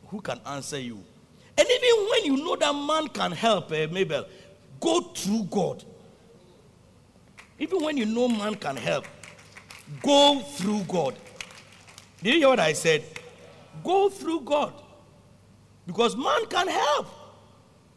[0.07, 1.03] who can answer you.
[1.57, 4.25] And even when you know that man can help, uh, Mabel,
[4.79, 5.83] go through God.
[7.59, 9.05] Even when you know man can help,
[10.01, 11.15] go through God.
[12.21, 13.03] Did you hear what I said?
[13.83, 14.73] Go through God.
[15.85, 17.07] Because man can help.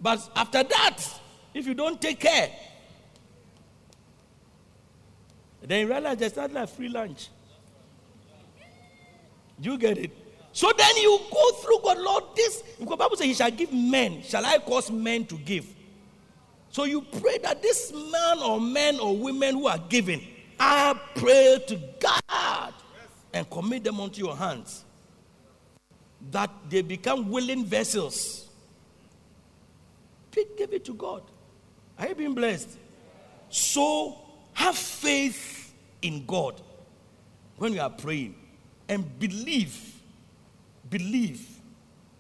[0.01, 0.99] But after that,
[1.53, 2.51] if you don't take care,
[5.63, 7.29] then you realize there's not like free lunch.
[9.61, 10.11] You get it?
[10.53, 14.23] So then you go through God, Lord, this, because Bible says he shall give men.
[14.23, 15.67] Shall I cause men to give?
[16.71, 20.27] So you pray that this man or men or women who are giving,
[20.63, 22.75] I pray to God
[23.33, 24.85] and commit them unto your hands.
[26.31, 28.47] That they become willing vessels.
[30.31, 31.23] Give it to God.
[31.99, 32.69] Are you being blessed?
[33.49, 34.17] So
[34.53, 36.61] have faith in God
[37.57, 38.35] when you are praying
[38.89, 39.95] and believe,
[40.91, 41.47] believe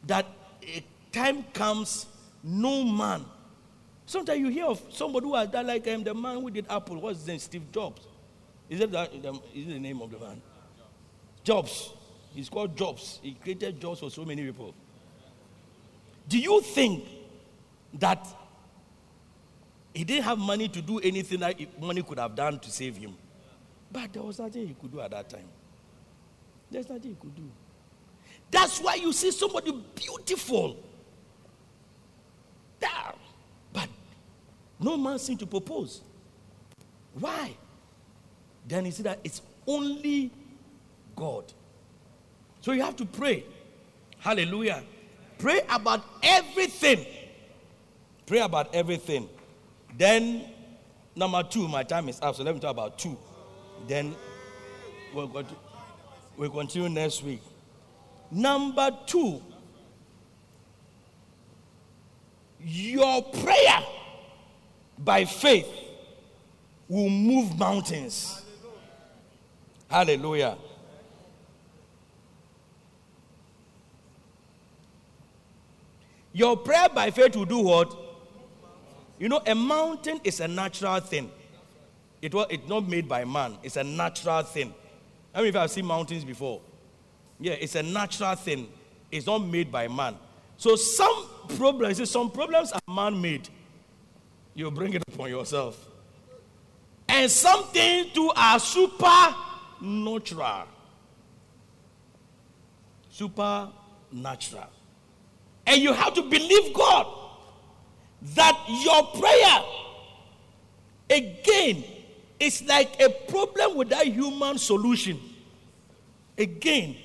[0.06, 0.26] that
[0.62, 0.82] a
[1.12, 2.06] time comes,
[2.42, 3.24] no man.
[4.06, 6.98] Sometimes you hear of somebody who has done like um, the man who did Apple.
[6.98, 7.38] What's his name?
[7.38, 8.06] Steve Jobs.
[8.70, 9.02] Is that the,
[9.54, 10.40] is it the name of the man?
[11.44, 11.92] Jobs.
[12.32, 13.18] He's called Jobs.
[13.22, 14.72] He created jobs for so many people.
[16.28, 17.04] Do you think
[17.94, 18.24] that
[19.92, 23.16] he didn't have money to do anything that money could have done to save him?
[23.90, 25.48] But there was nothing he could do at that time.
[26.70, 27.50] There's nothing he could do.
[28.52, 30.76] That's why you see somebody beautiful.
[33.72, 33.88] But
[34.78, 36.00] no man seemed to propose.
[37.14, 37.56] Why?
[38.66, 40.30] Then you see that it's only
[41.16, 41.44] God.
[42.60, 43.44] So you have to pray.
[44.18, 44.82] Hallelujah.
[45.38, 47.06] Pray about everything.
[48.26, 49.28] Pray about everything.
[49.96, 50.44] Then,
[51.16, 53.16] number two, my time is up, so let me talk about two.
[53.88, 54.14] Then
[55.14, 55.46] we'll, to,
[56.36, 57.42] we'll continue next week.
[58.30, 59.42] Number two,
[62.62, 63.80] your prayer
[64.98, 65.68] by faith
[66.88, 68.42] will move mountains.
[69.90, 70.56] Hallelujah.
[76.32, 77.96] Your prayer by faith will do what?
[79.18, 81.30] You know, a mountain is a natural thing.
[82.22, 84.72] It was it's not made by man, it's a natural thing.
[85.34, 86.60] I mean, if I've seen mountains before,
[87.40, 88.68] yeah, it's a natural thing.
[89.10, 90.16] It's not made by man.
[90.56, 91.26] So some
[91.56, 93.48] problems, some problems are man-made.
[94.54, 95.88] You bring it upon yourself.
[97.08, 98.58] And some things too are
[99.80, 100.66] supernatural.
[103.10, 104.70] Supernatural.
[105.66, 107.06] And you have to believe God
[108.34, 109.62] that your prayer,
[111.08, 111.84] again,
[112.38, 115.18] is like a problem without human solution.
[116.36, 116.96] Again,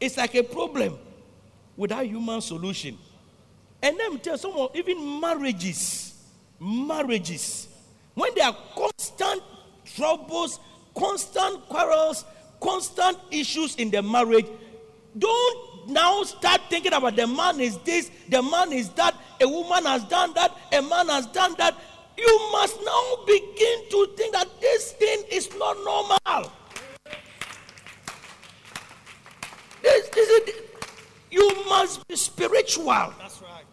[0.00, 0.98] it's like a problem
[1.76, 2.98] without human solution.
[3.82, 6.14] And let me tell someone, even marriages,
[6.60, 7.68] marriages,
[8.14, 9.42] when there are constant
[9.84, 10.58] troubles,
[10.98, 12.24] constant quarrels,
[12.60, 14.46] constant issues in the marriage,
[15.16, 19.84] don't now start thinking about the man is this, the man is that, a woman
[19.84, 21.74] has done that, a man has done that.
[22.16, 26.52] You must now begin to think that this thing is not normal.
[29.82, 30.54] This, this is,
[31.30, 33.14] you must be spiritual.
[33.18, 33.64] That's right.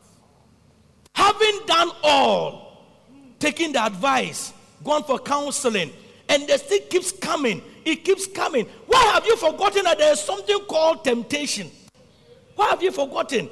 [1.15, 2.85] Having done all,
[3.39, 4.53] taking the advice,
[4.83, 5.91] gone for counseling,
[6.29, 7.61] and the still keeps coming.
[7.83, 8.65] It keeps coming.
[8.87, 11.69] Why have you forgotten that there is something called temptation?
[12.55, 13.49] Why have you forgotten?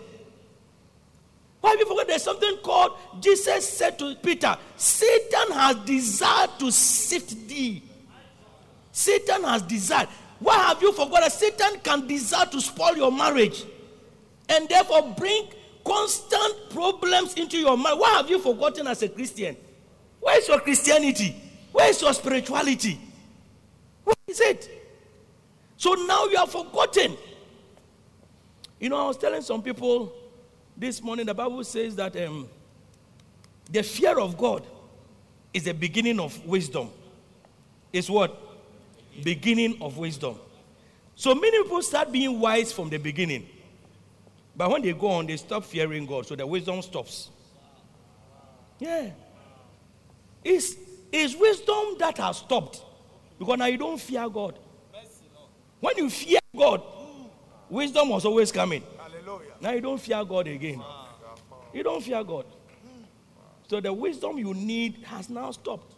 [1.62, 6.72] Why have you forgotten there's something called Jesus said to Peter, Satan has desired to
[6.72, 7.84] sift thee.
[8.92, 10.10] Satan has desired.
[10.40, 13.64] Why have you forgotten Satan can desire to spoil your marriage
[14.50, 15.48] and therefore bring
[15.86, 18.00] constant problems into your mind?
[18.00, 19.56] Why have you forgotten as a Christian?
[20.20, 21.36] Where is your Christianity?
[21.74, 22.98] Where is your spirituality?
[24.06, 24.70] What is it?
[25.76, 27.18] So now you are forgotten.
[28.80, 30.14] You know, I was telling some people
[30.78, 32.48] this morning, the Bible says that um,
[33.72, 34.66] the fear of God
[35.54, 36.90] is the beginning of wisdom.
[37.92, 38.40] Is what?
[39.24, 40.38] Beginning of wisdom.
[41.16, 43.48] So many people start being wise from the beginning.
[44.56, 46.28] But when they go on, they stop fearing God.
[46.28, 47.30] So the wisdom stops.
[48.80, 49.10] Yeah.
[50.44, 50.76] It's,
[51.14, 52.82] it's wisdom that has stopped.
[53.38, 54.58] Because now you don't fear God.
[55.80, 56.82] When you fear God,
[57.70, 58.84] wisdom was always coming.
[58.98, 59.52] Hallelujah.
[59.62, 60.82] Now you don't fear God again.
[61.74, 62.46] You don't fear God.
[63.68, 65.96] So the wisdom you need has now stopped.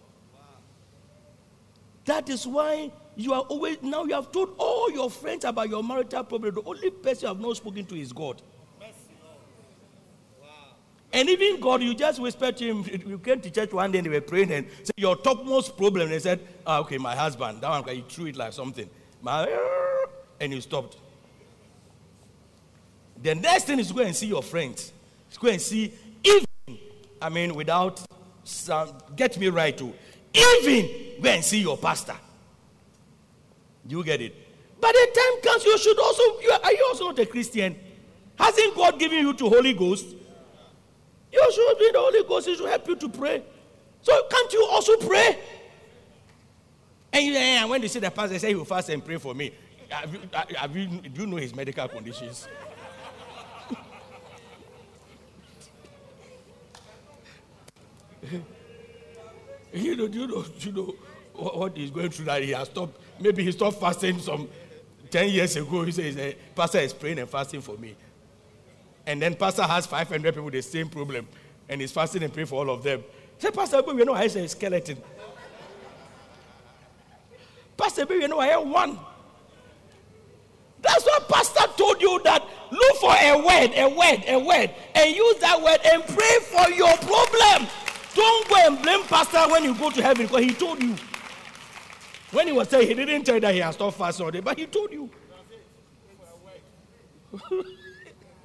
[2.05, 5.83] That is why you are always now you have told all your friends about your
[5.83, 6.55] marital problem.
[6.55, 8.41] The only person you have not spoken to is God.
[11.13, 12.85] And even God, you just whispered to him.
[13.07, 16.09] You came to church one day and they were praying and said, Your topmost problem.
[16.09, 17.61] They said, ah, Okay, my husband.
[17.61, 18.89] That one, he threw it like something.
[19.21, 19.47] My,
[20.39, 20.97] and you stopped.
[23.21, 24.91] The next thing is go and see your friends.
[25.39, 25.93] Go and see,
[26.23, 26.79] even,
[27.21, 28.01] I mean, without,
[28.43, 29.93] some, get me right too,
[30.33, 32.15] even go and see your pastor.
[33.87, 34.35] You get it?
[34.79, 37.75] By the time comes, you should also, you are, are you also not a Christian?
[38.37, 40.05] Hasn't God given you to Holy Ghost?
[41.35, 43.43] You should be the Holy Ghost, He should help you to pray.
[44.01, 45.37] So can't you also pray?
[47.11, 49.17] And you, and when they see the pastor, they say he will fast and pray
[49.17, 49.51] for me.
[49.89, 50.19] Have you,
[50.55, 52.47] have you, do you know his medical conditions?
[59.73, 60.95] you know, do you know, do you know
[61.33, 62.99] what, what he's going through that he has stopped?
[63.19, 64.47] Maybe he stopped fasting some
[65.09, 65.83] 10 years ago.
[65.83, 67.95] He says, eh, Pastor is praying and fasting for me.
[69.07, 71.27] And then Pastor has 500 people with the same problem.
[71.69, 73.03] And he's fasting and praying for all of them.
[73.37, 74.97] Say, Pastor, we know I say skeleton.
[77.77, 78.97] Pastor, we know I have one.
[80.81, 85.15] That's what Pastor told you that look for a word, a word, a word, and
[85.15, 87.67] use that word and pray for your problem.
[88.13, 90.95] Don't go and blame Pastor when you go to heaven because he told you.
[92.31, 94.41] When he was saying, he didn't tell you that he has stopped fasting all day,
[94.41, 95.09] but he told you.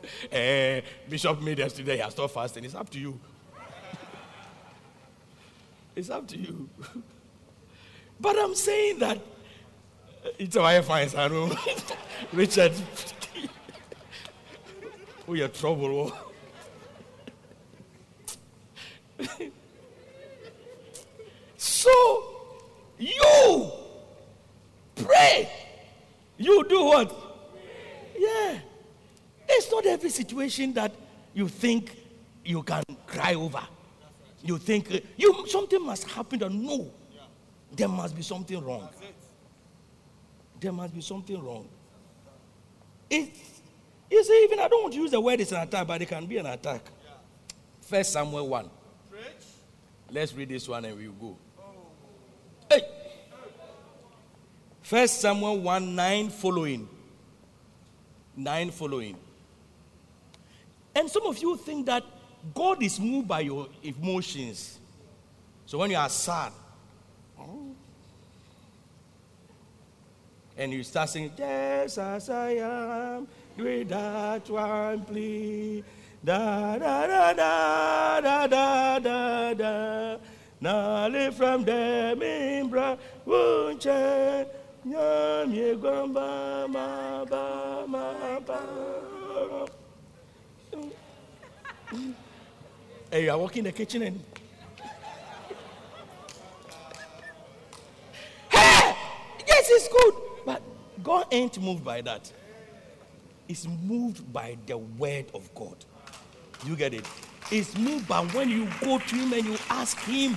[0.33, 2.65] eh, Bishop made yesterday, he has stopped fasting.
[2.65, 3.21] It's up to you.
[5.97, 6.69] it's up to you.
[8.21, 9.19] but I'm saying that
[10.39, 11.51] it's a wife fine, I know.
[12.33, 12.73] Richard.
[15.29, 16.13] oh, you're trouble.
[21.57, 22.35] so,
[22.99, 23.71] you
[24.97, 25.51] pray.
[26.39, 27.15] You do what?
[28.19, 28.59] Yeah.
[29.91, 30.93] Every situation that
[31.35, 31.97] you think
[32.45, 33.61] you can cry over.
[34.43, 36.43] You think uh, you something must happen.
[36.43, 36.91] Or no,
[37.73, 38.89] there must be something wrong.
[40.59, 41.69] There must be something wrong.
[43.11, 43.35] It,
[44.11, 46.07] you see, even I don't want to use the word it's an attack, but it
[46.07, 46.83] can be an attack.
[47.83, 48.71] First Samuel 1.
[50.13, 51.37] Let's read this one and we'll go.
[52.69, 52.83] Hey!
[54.83, 56.89] First Samuel 1 9 following.
[58.37, 59.17] 9 following.
[60.95, 62.05] And some of you think that
[62.55, 64.79] God is moved by your emotions.
[65.67, 66.53] So when you are sad,
[70.57, 73.27] and you start singing, Yes, as I am,
[73.57, 75.83] with that one plea.
[76.23, 80.17] Da da da da da da da da.
[80.61, 84.47] Nale from them in wunche.
[84.87, 89.10] Nyam ye gwamba ma ba ma ba.
[93.11, 94.23] Hey, you are walking in the kitchen and
[98.51, 98.95] hey,
[99.47, 100.15] yes, it's good,
[100.47, 100.63] but
[101.03, 102.33] God ain't moved by that.
[103.49, 105.75] He's moved by the word of God.
[106.65, 107.09] You get it?
[107.51, 110.37] It's moved by when you go to him and you ask him.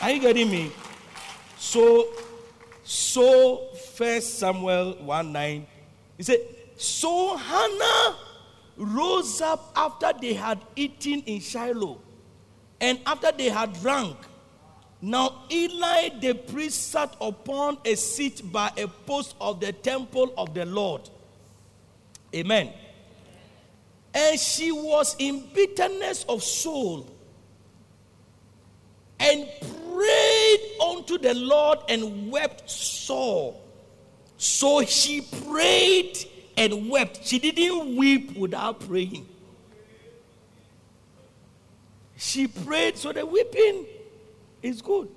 [0.00, 0.70] Are you getting me?
[1.58, 2.06] So,
[2.84, 5.66] so First Samuel 1 9,
[6.18, 6.38] he said,
[6.76, 8.16] So Hannah
[8.76, 11.98] rose up after they had eaten in Shiloh
[12.80, 14.16] and after they had drunk.
[15.00, 20.54] Now Eli the priest sat upon a seat by a post of the temple of
[20.54, 21.08] the Lord.
[22.34, 22.72] Amen.
[24.14, 27.08] And she was in bitterness of soul
[29.18, 29.48] and
[29.92, 33.56] prayed unto the Lord and wept sore.
[34.36, 36.18] So she prayed
[36.56, 37.26] and wept.
[37.26, 39.26] She didn't weep without praying.
[42.16, 43.86] She prayed, so the weeping
[44.62, 45.08] is good.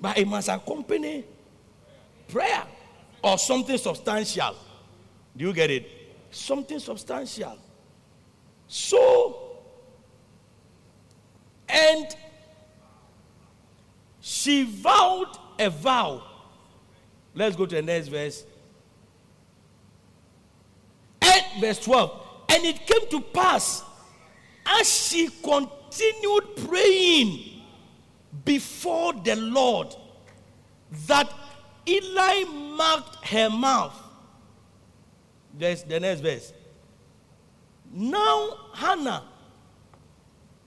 [0.00, 1.24] But it must accompany
[2.28, 2.64] prayer
[3.22, 4.56] or something substantial.
[5.36, 5.90] Do you get it?
[6.30, 7.58] Something substantial.
[8.68, 9.58] So,
[11.68, 12.14] and
[14.20, 16.22] she vowed a vow.
[17.34, 18.44] Let's go to the next verse.
[21.22, 22.22] And verse 12.
[22.48, 23.82] And it came to pass
[24.66, 27.62] as she continued praying
[28.44, 29.94] before the Lord
[31.06, 31.32] that
[31.86, 33.94] Eli marked her mouth.
[35.58, 36.52] There's the next verse.
[37.92, 39.24] Now Hannah,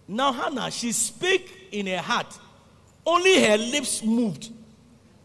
[0.08, 2.38] now Hannah, she spake in her heart.
[3.06, 4.50] Only her lips moved,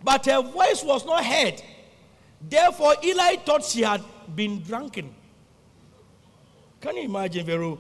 [0.03, 1.63] but her voice was not heard.
[2.41, 4.03] Therefore, Eli thought she had
[4.35, 5.15] been drunken.
[6.85, 7.79] Can you imagine, Vero?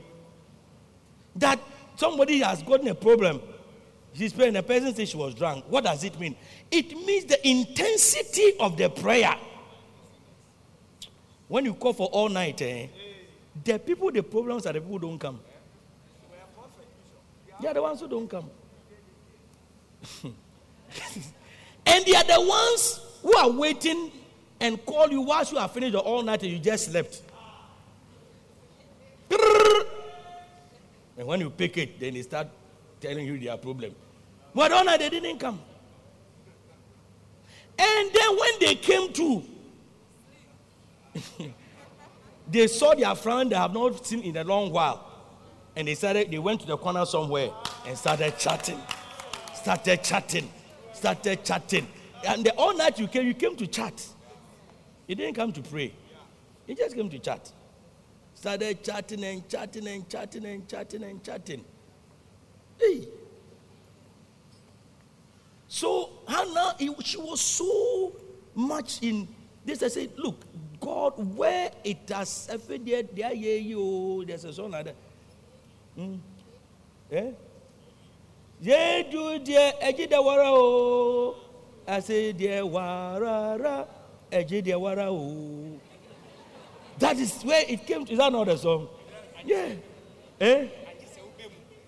[1.37, 1.61] That
[1.97, 3.39] somebody has gotten a problem.
[4.15, 5.67] She's praying, the person says she was drunk.
[5.69, 6.35] What does it mean?
[6.71, 9.37] It means the intensity of the prayer.
[11.49, 12.87] When you call for all night, eh,
[13.63, 15.39] the people, the problems are the people who don't come.
[17.61, 18.49] They are the ones who don't come.
[21.85, 24.11] and they are the ones who are waiting
[24.61, 27.21] and call you whilst you are finished all night and you just slept.
[31.17, 32.49] And when you pick it, then they start
[33.01, 33.95] telling you their problem.
[34.55, 35.61] Night they didn't come.
[37.79, 39.43] And then when they came to,
[42.51, 45.11] they saw their friend they have not seen in a long while.
[45.77, 47.51] And they started, they went to the corner somewhere
[47.87, 48.81] and started chatting.
[49.55, 50.49] Started chatting.
[50.93, 51.87] Started chatting.
[52.27, 54.07] And the, all night you came, you came to chat.
[55.07, 55.93] You didn't come to pray.
[56.67, 57.51] You just came to chat.
[58.45, 61.65] Started chatting and chatting and chatting and chatting and chatting.
[62.79, 63.09] Hey.
[65.67, 68.13] So Hannah, she was so
[68.55, 69.27] much in
[69.65, 69.83] this.
[69.83, 70.45] I said, look,
[70.79, 74.97] God, where it has evident there, yeah, you, there's a song like that.
[75.97, 76.17] Hmm?
[77.13, 77.31] Eh?
[78.61, 81.37] Yeah, do dear, edgy the wara, oh.
[81.89, 83.89] I say, dear, wara,
[84.31, 85.09] edgy the wara.
[86.99, 88.13] That is where it came to.
[88.13, 88.89] Is that not the song?
[89.45, 89.73] Yeah.
[90.41, 90.69] Eh?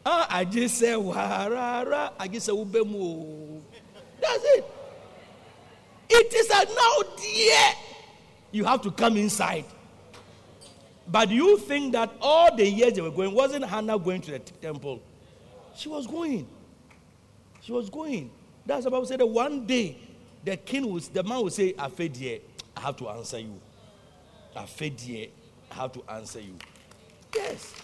[0.04, 2.12] Ah, I just say warara.
[2.18, 3.60] I just say ubemu.
[4.20, 4.64] That's it.
[6.08, 7.72] It is a now, dear.
[8.52, 9.64] You have to come inside.
[11.08, 14.38] But you think that all the years they were going, wasn't Hannah going to the
[14.38, 15.00] temple?
[15.76, 16.48] She was going.
[17.60, 18.30] She was going.
[18.64, 19.96] That's about to say that one day
[20.44, 21.86] the king was, the man will say, I
[22.76, 23.60] I have to answer you.
[24.56, 25.28] I
[25.70, 26.56] have to answer you.
[27.34, 27.74] Yes.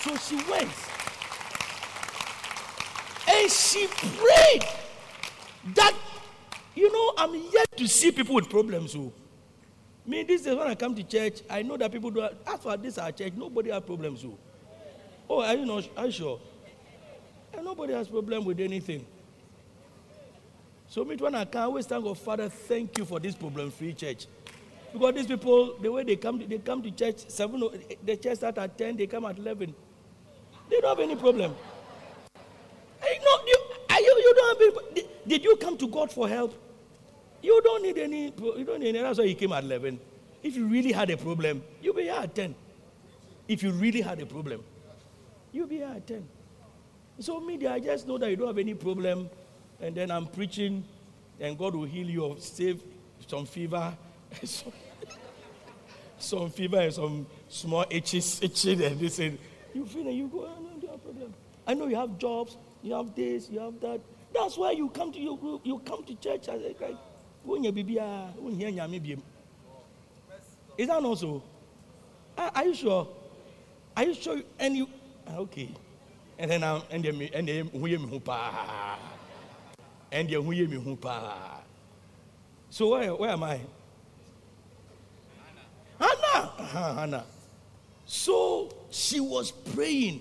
[0.00, 0.70] So she went.
[3.28, 4.64] And she prayed
[5.74, 5.94] that,
[6.74, 8.92] you know, I'm yet to see people with problems.
[8.92, 9.12] So,
[10.06, 12.22] me, this is when I come to church, I know that people do.
[12.22, 14.22] As for this our church, nobody has problems.
[14.22, 14.38] So,
[15.28, 15.88] oh, are you not?
[15.96, 16.40] Are you sure?
[17.52, 19.04] And nobody has problem with anything.
[20.88, 24.26] So, me, when I can, always thank God, Father, thank you for this problem-free church.
[24.92, 27.62] Because these people, the way they come, to, they come to church seven.
[28.04, 28.96] The church start at ten.
[28.96, 29.74] They come at eleven.
[30.70, 31.54] They don't have any problem.
[33.00, 33.58] Hey, no, you,
[33.90, 36.54] you, you don't have any, did, you come to God for help?
[37.42, 38.24] You don't need any.
[38.26, 39.00] You don't need any.
[39.00, 40.00] That's why you came at eleven.
[40.42, 42.54] If you really had a problem, you'll be here at ten.
[43.46, 44.64] If you really had a problem,
[45.52, 46.26] you'll be here at ten.
[47.18, 49.30] So media, I just know that you don't have any problem,
[49.80, 50.84] and then I'm preaching,
[51.38, 52.82] and God will heal you or save
[53.26, 53.96] some fever,
[54.44, 54.72] some,
[56.18, 59.38] some fever and some small itches, itching and this and
[59.74, 61.34] you feel that you go, oh, no, no problem.
[61.66, 64.00] I know you have jobs, you have this, you have that.
[64.32, 66.94] That's why you come to you, you come to church as a guy.
[67.48, 68.30] Ah,
[70.78, 71.42] Is that not so?
[72.36, 73.08] Are, are you sure?
[73.96, 74.40] Are you sure?
[74.58, 74.88] And you
[75.28, 75.70] ah, okay?
[76.38, 77.96] And then I'm and then and then who you?
[80.12, 80.98] And then who you?
[82.70, 83.60] So where where am I?
[85.98, 87.24] Hannah, uh-huh, Hannah.
[88.04, 90.20] So she was praying,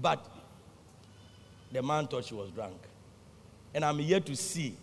[0.00, 0.24] but
[1.70, 2.76] the man thought she was drunk.
[3.74, 4.76] And I'm here to see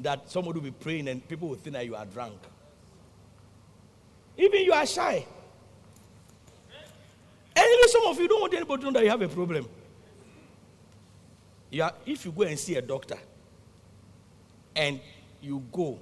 [0.00, 2.38] that somebody will be praying and people will think that you are drunk.
[4.36, 5.24] Even you are shy.
[7.54, 9.68] And even some of you don't want anybody to know that you have a problem.
[11.70, 13.16] You are, if you go and see a doctor
[14.74, 15.00] and
[15.40, 15.98] you go,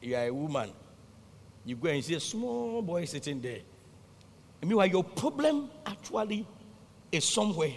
[0.00, 0.72] you are a woman,
[1.68, 3.58] you go and see a small boy sitting there.
[4.62, 6.46] And meanwhile, your problem actually
[7.12, 7.74] is somewhere.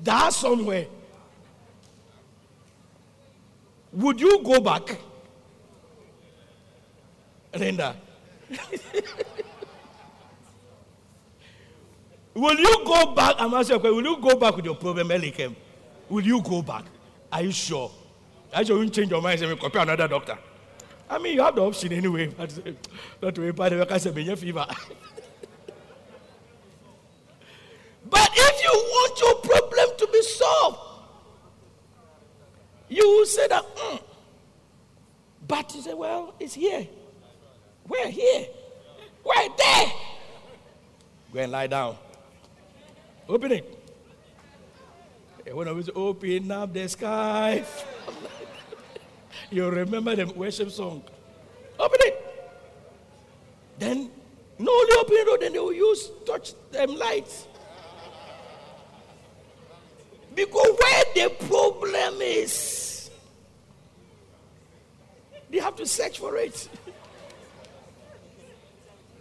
[0.00, 0.86] That's somewhere.
[3.92, 4.98] Would you go back?
[7.54, 7.94] Linda.
[12.34, 13.34] will you go back?
[13.38, 15.54] I'm asking you, will you go back with your problem, Elikem?
[16.08, 16.86] Will you go back?
[17.30, 17.90] Are you sure?
[18.54, 20.38] Are you sure you change your mind and compare another doctor?
[21.12, 22.28] I mean, you have the option anyway.
[22.28, 22.58] But
[23.22, 24.64] not to by the I say fever.
[28.08, 30.78] but if you want your problem to be solved,
[32.88, 33.76] you will say that.
[33.76, 34.02] Mm.
[35.46, 36.88] But you say, well, it's here.
[37.86, 38.46] We're here.
[39.22, 39.92] We're there.
[41.34, 41.98] Go and lie down.
[43.28, 43.78] Open it.
[45.52, 47.64] When I was open up the sky.
[49.50, 51.02] You remember the worship song.
[51.78, 52.32] Open it.
[53.78, 54.10] Then,
[54.58, 57.46] not only open it, then they will use touch them lights.
[60.34, 63.10] Because where the problem is,
[65.50, 66.68] they have to search for it.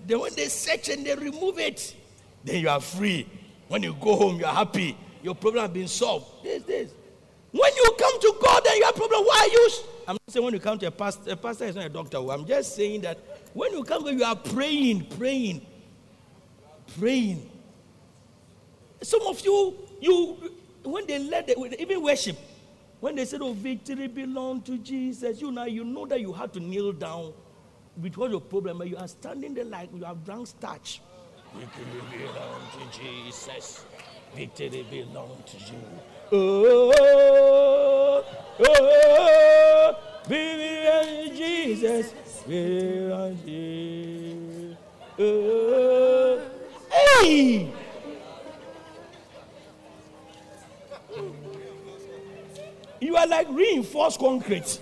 [0.07, 1.95] then when they search and they remove it,
[2.43, 3.27] then you are free.
[3.67, 4.97] When you go home, you are happy.
[5.21, 6.43] Your problem has been solved.
[6.43, 6.91] This, this.
[7.51, 9.69] When you come to God and you have problem, why are you
[10.07, 12.17] I'm not saying when you come to a pastor, a pastor is not a doctor.
[12.17, 13.17] Oh, I'm just saying that
[13.53, 15.65] when you come, you are praying, praying,
[16.99, 17.49] praying.
[19.01, 20.51] Some of you, you,
[20.83, 22.37] when they let, the, even worship,
[22.99, 26.51] when they said, "Oh, victory belong to Jesus," you know, you know that you have
[26.53, 27.33] to kneel down
[27.99, 31.01] because your problem, but you are standing there like you have drunk starch.
[31.53, 33.85] Victory belong to Jesus.
[34.35, 35.81] Victory belong to you.
[36.33, 38.23] Oh, oh,
[38.65, 39.95] oh,
[40.29, 42.13] baby, Jesus,
[42.47, 43.11] baby,
[45.19, 46.41] oh,
[46.89, 47.69] hey.
[53.01, 54.79] You are like reinforced concrete.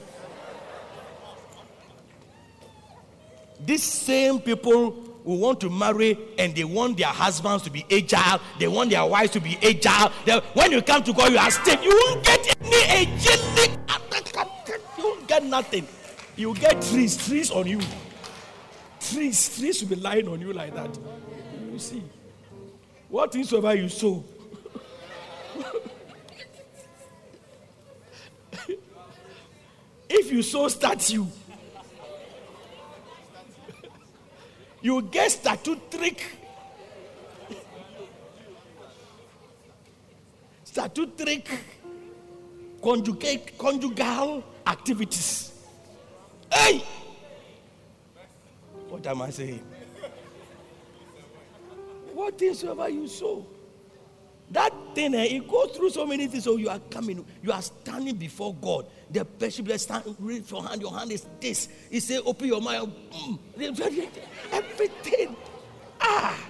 [3.59, 8.39] These same people who want to marry and they want their husbands to be agile,
[8.59, 10.11] they want their wives to be agile.
[10.25, 11.83] They, when you come to God, you are stiff.
[11.83, 13.77] You won't get any agility.
[14.97, 15.87] You won't get nothing.
[16.35, 17.79] You get trees, trees on you.
[18.99, 20.97] Trees, trees will be lying on you like that.
[21.71, 22.03] You see.
[23.09, 24.23] What whatsoever you sow.
[30.09, 31.25] if you sow statue,
[34.81, 36.25] you get statutory trick.
[42.81, 45.51] conjugate conjugal activities.
[46.53, 46.83] Hey,
[48.89, 49.63] What am I saying?
[52.13, 53.45] What things you sow?
[54.51, 56.43] That thing, eh, it goes through so many things.
[56.43, 58.87] So you are coming, you are standing before God.
[59.11, 60.81] The is standing, raise your hand.
[60.81, 61.69] Your hand is this.
[61.89, 62.91] He say, open your mind.
[63.11, 63.39] Mm.
[64.51, 65.35] Everything.
[66.01, 66.49] Ah.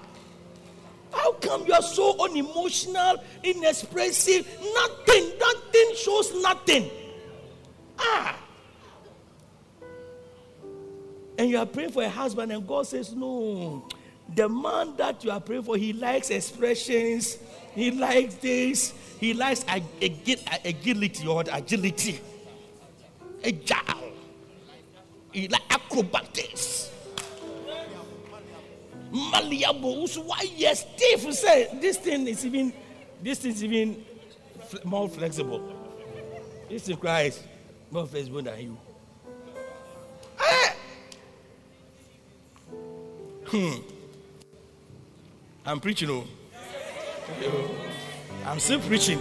[1.11, 4.47] How come you are so unemotional, inexpressive?
[4.73, 6.89] Nothing, nothing shows nothing.
[7.97, 8.37] Ah.
[11.37, 13.87] And you are praying for a husband, and God says, No.
[14.35, 17.37] The man that you are praying for, he likes expressions,
[17.73, 19.65] he likes this, he likes
[20.63, 22.19] agility or agility,
[23.43, 24.13] agile,
[25.31, 26.89] he likes acrobatics
[29.11, 30.07] malleable.
[30.07, 32.73] Why yes, Steve said this thing is even
[33.21, 34.03] this is even
[34.83, 35.61] more flexible.
[36.69, 37.43] This is Christ
[37.91, 38.77] more flexible than you.
[40.39, 40.73] Ah!
[43.47, 43.98] Hmm.
[45.69, 46.09] I'm preaching.
[46.09, 46.25] Oh.
[48.43, 49.19] I'm still preaching.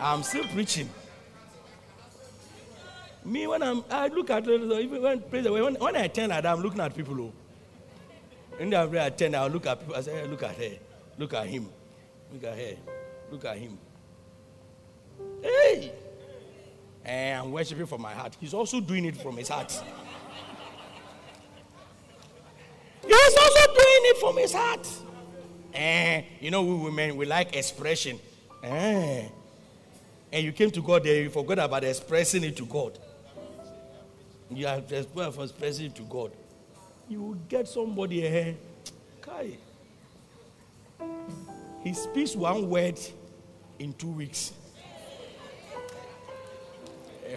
[0.00, 0.88] I'm still preaching.
[3.22, 6.80] Me when I'm I look at even when when, when I turn like I'm looking
[6.80, 7.20] at people.
[7.20, 7.32] Oh.
[8.58, 9.94] The every attend, I'll look at people.
[9.94, 10.70] I say, hey, look at her.
[11.18, 11.68] Look at him.
[12.32, 12.76] Look at her.
[13.30, 13.78] Look at him.
[15.42, 15.92] Hey!
[17.04, 18.38] And I'm worshiping from my heart.
[18.40, 19.70] He's also doing it from his heart.
[23.02, 24.88] He's also doing it from his heart.
[25.72, 28.18] And you know, we women, we like expression.
[28.62, 29.28] Eh.
[30.32, 32.98] And you came to God there, you forgot about expressing it to God.
[34.50, 36.32] You are expressing it to God
[37.10, 38.54] you will get somebody here.
[39.20, 39.58] Kai.
[41.82, 42.98] He speaks one word
[43.80, 44.52] in two weeks.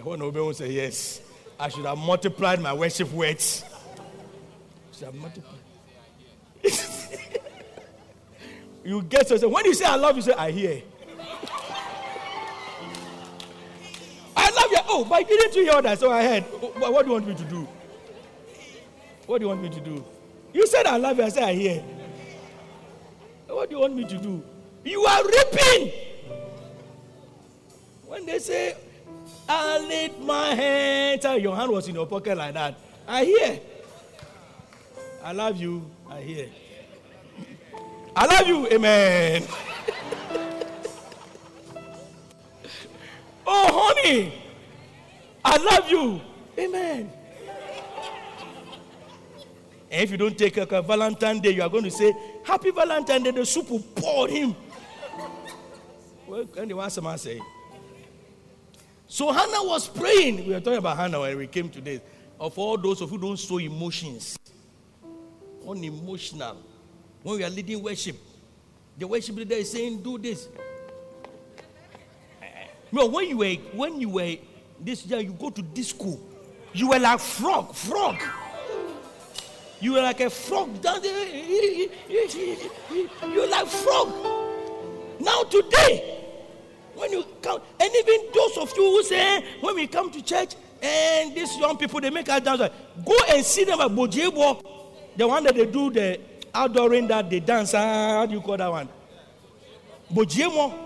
[0.02, 1.20] When Obi will say, Yes,
[1.58, 3.64] I should have multiplied my worship words.
[4.92, 5.54] Should have multiplied.
[8.84, 10.82] you get say when you say I love you, say I hear.
[14.36, 14.78] I love you.
[14.88, 15.98] Oh, but didn't you hear that?
[15.98, 16.42] So I heard.
[16.42, 17.68] What do you want me to do?
[19.26, 20.04] What do you want me to do?
[20.52, 21.24] You said I love you.
[21.24, 21.82] I said I hear.
[23.46, 24.42] What do you want me to do?
[24.84, 25.92] You are reaping.
[28.06, 28.76] When they say,
[29.48, 32.74] I laid my hand, your hand was in your pocket like that.
[33.08, 33.60] I hear.
[35.22, 35.90] I love you.
[36.08, 36.48] I hear.
[38.16, 38.68] I love you.
[38.68, 39.42] Amen.
[43.46, 44.32] oh, honey.
[45.44, 46.20] I love you.
[46.58, 47.12] Amen.
[49.90, 52.12] And if you don't take a Valentine Day, you are going to say,
[52.44, 54.56] Happy Valentine Day, the soup will pour him.
[56.26, 57.40] Well, anyway, someone say.
[59.06, 60.46] So Hannah was praying.
[60.48, 62.00] We are talking about Hannah when we came today.
[62.40, 64.36] Of all those of who don't show emotions,
[65.68, 66.56] unemotional.
[67.24, 68.16] When we are leading worship,
[68.98, 70.46] the worship leader is saying, "Do this."
[72.92, 74.36] No, when you were when you were
[74.78, 76.18] this year, you go to disco,
[76.74, 78.16] you were like frog, frog.
[79.80, 80.98] You were like a frog there.
[83.32, 84.12] You're like frog.
[85.18, 86.20] Now today,
[86.94, 90.56] when you come, and even those of you who say when we come to church
[90.82, 92.70] and these young people they make us dance,
[93.02, 94.62] go and see them at Bojebo,
[95.16, 96.20] the one that they do the
[96.54, 97.72] outdooring that they dance.
[97.72, 98.88] How do you call that one?
[100.12, 100.80] Bojebo.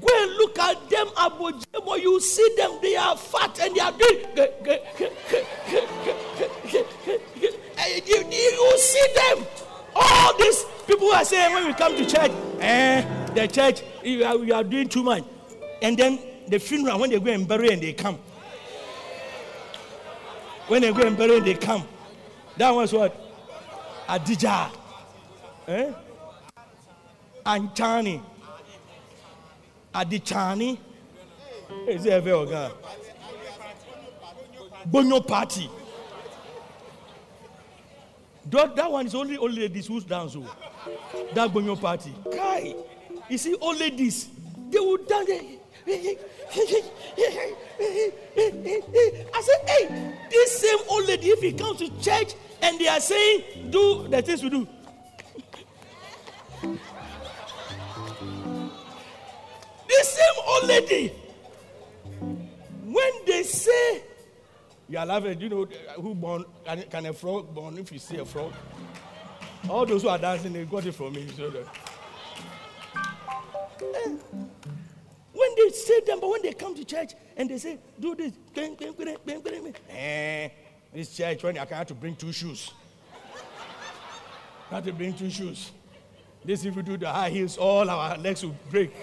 [0.00, 2.00] Go and look at them at Bojebo.
[2.00, 4.20] You see them, they are fat and they are doing.
[7.36, 9.46] You, see them.
[9.94, 13.04] All these people are saying when we come to church, eh,
[13.34, 15.24] the church, you are, you are doing too much.
[15.82, 16.18] And then
[16.48, 18.18] the funeral, when they go and bury and they come.
[20.66, 21.86] When they go and bury and they come.
[22.56, 23.23] That was what?
[24.08, 24.70] Adija.
[25.68, 25.92] Eh?
[27.44, 28.22] Antani.
[29.94, 30.78] Adichani.
[31.88, 32.46] Is it a very
[34.90, 35.70] Bonyo party.
[38.50, 40.36] That, that one is only old ladies who's dance.
[40.36, 40.54] Oh.
[41.34, 42.12] That Bonyo party.
[42.36, 42.74] Kai.
[43.28, 44.28] You see, old ladies,
[44.70, 45.30] they will dance.
[45.86, 46.16] I
[49.42, 52.34] said, hey, this same old lady, if he comes to church
[52.64, 54.66] and they are saying, do the things we do.
[59.86, 61.12] the same old lady,
[62.84, 64.02] when they say,
[64.88, 65.38] you are laughing.
[65.38, 66.44] Do you know who born?
[66.64, 68.52] Can, can, a frog born if you see a frog?
[69.68, 71.26] All those who are dancing, they got it from me.
[71.36, 71.66] So that.
[73.80, 74.10] Eh,
[75.32, 78.32] when they say them, but when they come to church and they say, do this,
[79.90, 80.48] eh,
[80.94, 82.70] This church, when I had to bring two shoes.
[84.70, 85.72] I had to bring two shoes.
[86.44, 88.94] This, if we do the high heels, all our legs will break.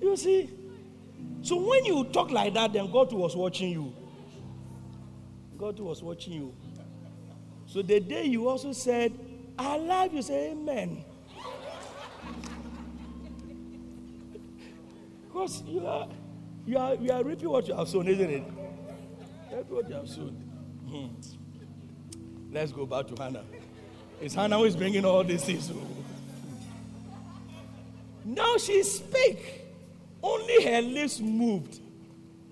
[0.00, 0.50] You see?
[1.42, 3.92] So when you talk like that, then God was watching you.
[5.58, 6.54] God was watching you.
[7.66, 9.12] So the day you also said,
[9.58, 11.04] I love you, say amen.
[15.26, 16.08] Because you are,
[16.64, 18.44] you are, you are reaping what you have sown, isn't it?
[20.88, 21.06] Hmm.
[22.52, 23.44] Let's go back to Hannah.
[24.20, 25.70] It's Hannah who is bringing all these things.
[28.24, 29.62] Now she spake.
[30.22, 31.80] Only her lips moved,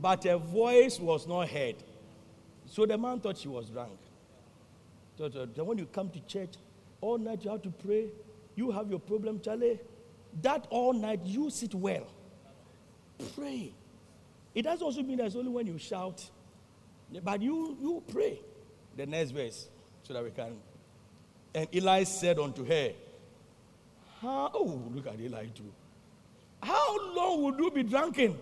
[0.01, 1.77] but her voice was not heard.
[2.67, 3.99] So the man thought she was drunk.
[5.17, 6.51] So, so when you come to church,
[7.01, 8.09] all night you have to pray.
[8.55, 9.81] You have your problem, Charlie.
[10.43, 12.07] That all night you sit well.
[13.35, 13.73] Pray.
[14.55, 16.29] It does also mean that's only when you shout,
[17.21, 18.39] but you you pray.
[18.97, 19.69] The next verse,
[20.03, 20.57] so that we can.
[21.55, 22.93] And Eli said unto her,
[24.21, 25.73] How, oh, look at Eli too.
[26.63, 28.39] How long would you be drunken?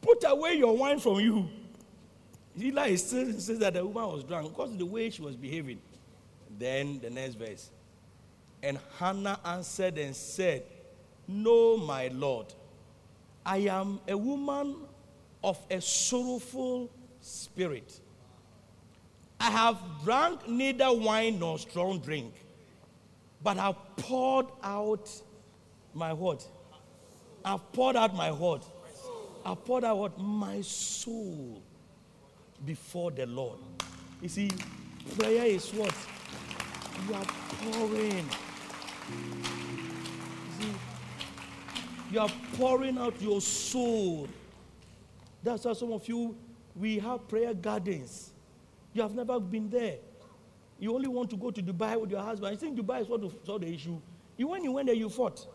[0.00, 1.48] Put away your wine from you.
[2.58, 5.80] Eli still says that the woman was drunk because of the way she was behaving.
[6.58, 7.70] Then the next verse.
[8.62, 10.64] And Hannah answered and said,
[11.26, 12.52] No, my Lord,
[13.44, 14.76] I am a woman
[15.42, 16.90] of a sorrowful
[17.20, 18.00] spirit.
[19.38, 22.34] I have drunk neither wine nor strong drink,
[23.42, 25.10] but I've poured out
[25.94, 26.46] my what?
[27.44, 28.64] I've poured out my what?
[29.44, 30.18] I've poured out what?
[30.18, 31.62] My soul
[32.66, 33.58] before the Lord.
[34.20, 34.50] You see,
[35.18, 35.94] prayer is what?
[37.08, 37.24] You are
[37.62, 38.28] pouring.
[39.08, 40.74] You see,
[42.12, 44.28] you are pouring out your soul.
[45.42, 46.36] That's why some of you,
[46.76, 48.30] we have prayer gardens.
[48.92, 49.96] You have never been there.
[50.78, 52.52] You only want to go to Dubai with your husband.
[52.52, 54.00] You think Dubai is what solve the issue.
[54.36, 55.46] You, when you went there, you fought.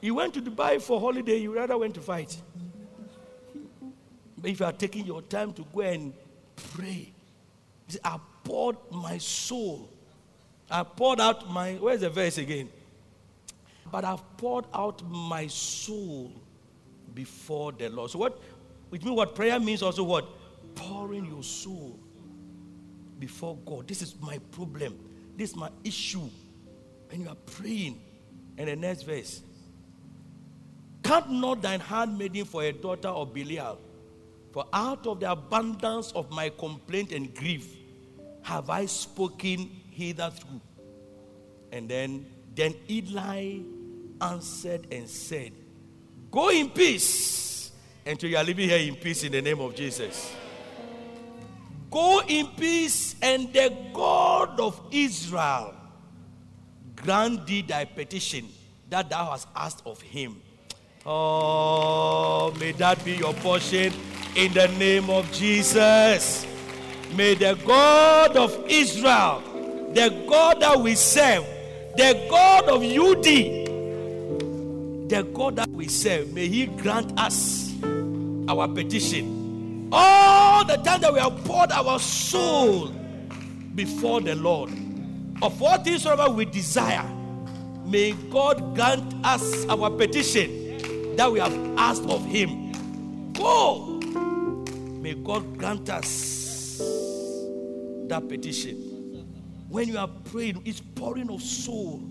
[0.00, 2.36] You went to Dubai for holiday, you rather went to fight.
[4.36, 6.12] But if you are taking your time to go and
[6.74, 7.12] pray,
[8.04, 9.88] I poured my soul.
[10.70, 12.68] I poured out my, where's the verse again?
[13.90, 16.32] But I've poured out my soul
[17.14, 18.10] before the Lord.
[18.10, 18.40] So what,
[18.92, 20.28] which means what prayer means also what?
[20.74, 21.98] Pouring your soul
[23.18, 23.88] before God.
[23.88, 24.98] This is my problem.
[25.34, 26.28] This is my issue.
[27.10, 27.98] And you are praying.
[28.58, 29.40] And the next verse.
[31.02, 33.78] Count not thine handmaiden for a daughter of Belial,
[34.52, 37.74] for out of the abundance of my complaint and grief
[38.42, 40.60] have I spoken hitherto.
[41.72, 43.60] And then, then Eli
[44.20, 45.52] answered and said,
[46.30, 47.41] Go in peace.
[48.04, 50.34] So you are living here in peace in the name of Jesus.
[51.90, 55.74] Go in peace, and the God of Israel
[56.96, 58.48] grant thee thy petition
[58.90, 60.40] that thou hast asked of him.
[61.04, 63.92] Oh, may that be your portion
[64.36, 66.46] in the name of Jesus.
[67.14, 69.42] May the God of Israel,
[69.92, 71.44] the God that we serve,
[71.96, 73.24] the God of UD,
[75.08, 77.61] the God that we serve, may He grant us
[78.48, 79.88] our petition.
[79.92, 82.88] All the time that we have poured our soul
[83.74, 84.70] before the Lord,
[85.42, 87.04] of what things we desire,
[87.84, 92.72] may God grant us our petition that we have asked of Him.
[93.32, 94.00] Go.
[95.00, 96.78] May God grant us
[98.06, 99.26] that petition.
[99.68, 102.02] When you are praying, it's pouring of soul.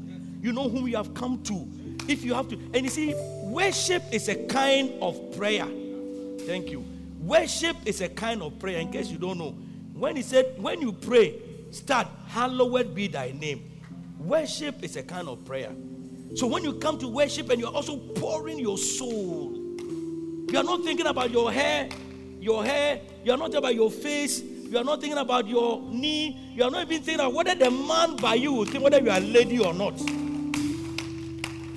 [0.42, 1.68] You know whom you have come to.
[2.08, 3.14] If you have to, and you see,
[3.44, 5.68] worship is a kind of prayer.
[6.52, 6.84] Thank you.
[7.22, 8.80] Worship is a kind of prayer.
[8.80, 9.52] In case you don't know,
[9.94, 11.40] when he said, when you pray,
[11.70, 13.72] start, hallowed be thy name.
[14.20, 15.72] Worship is a kind of prayer.
[16.36, 20.84] So when you come to worship and you're also pouring your soul, you are not
[20.84, 21.88] thinking about your hair,
[22.42, 26.38] your hair, you are not about your face, you are not thinking about your knee,
[26.54, 29.10] you are not even thinking about whether the man by you will think whether you
[29.10, 29.98] are a lady or not.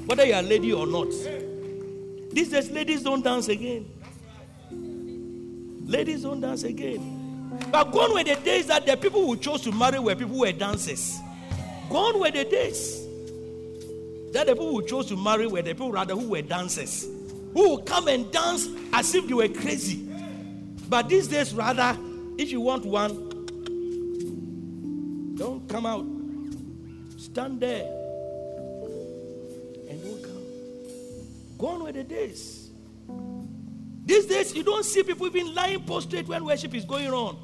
[0.06, 1.12] Whether you are a lady or not.
[2.32, 3.88] These days, ladies don't dance again.
[5.94, 7.56] Ladies don't dance again.
[7.70, 10.40] But gone were the days that the people who chose to marry were people who
[10.40, 11.20] were dancers.
[11.88, 13.06] Gone were the days.
[14.32, 17.06] That the people who chose to marry were the people rather who were dancers,
[17.52, 20.04] who would come and dance as if they were crazy.
[20.88, 21.96] But these days, rather,
[22.38, 23.14] if you want one,
[25.36, 26.04] don't come out.
[27.18, 27.86] Stand there
[29.88, 30.42] and don't come.
[31.56, 32.63] Gone were the days.
[34.04, 37.38] These days, you don't see people even lying prostrate when worship is going on.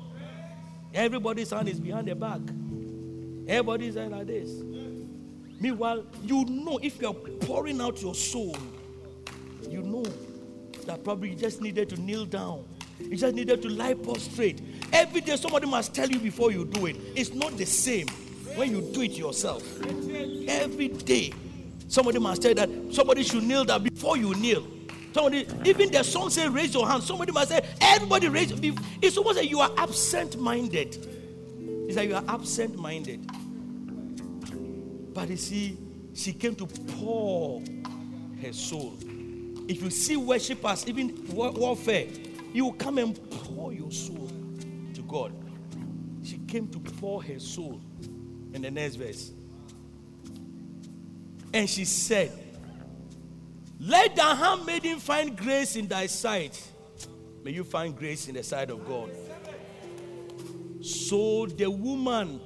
[0.92, 2.40] Everybody's hand is behind their back.
[3.48, 4.50] Everybody's hand like this.
[5.60, 8.56] Meanwhile, you know if you're pouring out your soul,
[9.68, 10.04] you know
[10.86, 12.64] that probably you just needed to kneel down.
[12.98, 14.60] You just needed to lie prostrate.
[14.92, 16.96] Every day, somebody must tell you before you do it.
[17.14, 18.08] It's not the same
[18.54, 19.62] when you do it yourself.
[20.48, 21.32] Every day,
[21.88, 24.66] somebody must tell you that somebody should kneel down before you kneel.
[25.12, 27.02] Somebody, even the song say raise your hand.
[27.02, 28.52] Somebody must say, everybody raise.
[29.02, 30.96] It's almost like you are absent minded.
[31.88, 33.26] It's like you are absent minded.
[35.12, 35.76] But you see,
[36.14, 37.62] she came to pour
[38.40, 38.96] her soul.
[39.68, 42.06] If you see worshippers, even warfare,
[42.52, 44.30] you will come and pour your soul
[44.94, 45.32] to God.
[46.22, 47.80] She came to pour her soul
[48.52, 49.32] in the next verse.
[51.52, 52.30] And she said,
[53.82, 56.62] Let the handmaiden find grace in thy sight.
[57.42, 59.10] May you find grace in the sight of God.
[60.82, 62.40] So the woman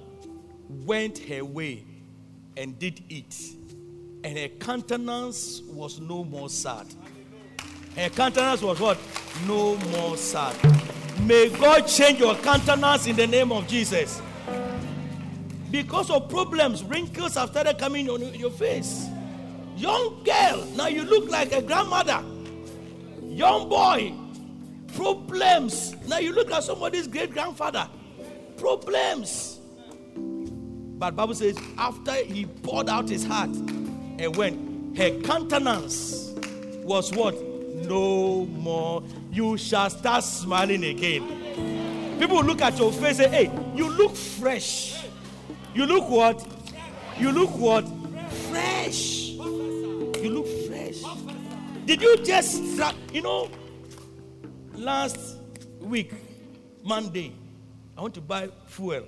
[0.69, 1.85] went her way
[2.57, 3.37] and did eat,
[4.23, 6.87] and her countenance was no more sad.
[7.97, 8.99] Her countenance was what?
[9.49, 10.55] No more sad.
[11.23, 14.23] May God change your countenance in the name of Jesus.
[15.71, 19.09] Because of problems, wrinkles have started coming on your face.
[19.77, 22.23] Young girl, now you look like a grandmother.
[23.23, 24.15] Young boy,
[24.95, 25.97] problems.
[26.07, 27.89] Now you look like somebody's great grandfather.
[28.57, 29.59] Problems.
[30.17, 36.33] But Bible says after he poured out his heart and went, her countenance
[36.85, 37.35] was what?
[37.75, 39.03] No more.
[39.33, 42.19] You shall start smiling again.
[42.21, 45.05] People look at your face and say, hey, you look fresh.
[45.75, 46.47] You look what?
[47.19, 47.85] You look what?
[48.49, 49.24] Fresh.
[50.25, 51.03] You look fresh.
[51.85, 52.63] Did you just,
[53.13, 53.51] you know,
[54.73, 55.37] last
[55.81, 56.15] week,
[56.83, 57.35] Monday,
[57.95, 59.05] I want to buy fuel.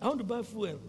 [0.00, 0.80] I want to buy fuel.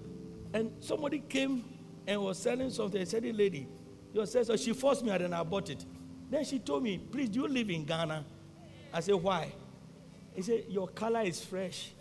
[0.54, 1.66] And somebody came
[2.08, 3.02] and was selling something.
[3.02, 3.68] I said, lady,
[4.14, 4.56] you said so.
[4.56, 5.84] She forced me and then I bought it.
[6.32, 8.24] Then she told me, please, do you live in Ghana?
[8.94, 9.52] I said, why?
[10.34, 11.92] He said, your color is fresh.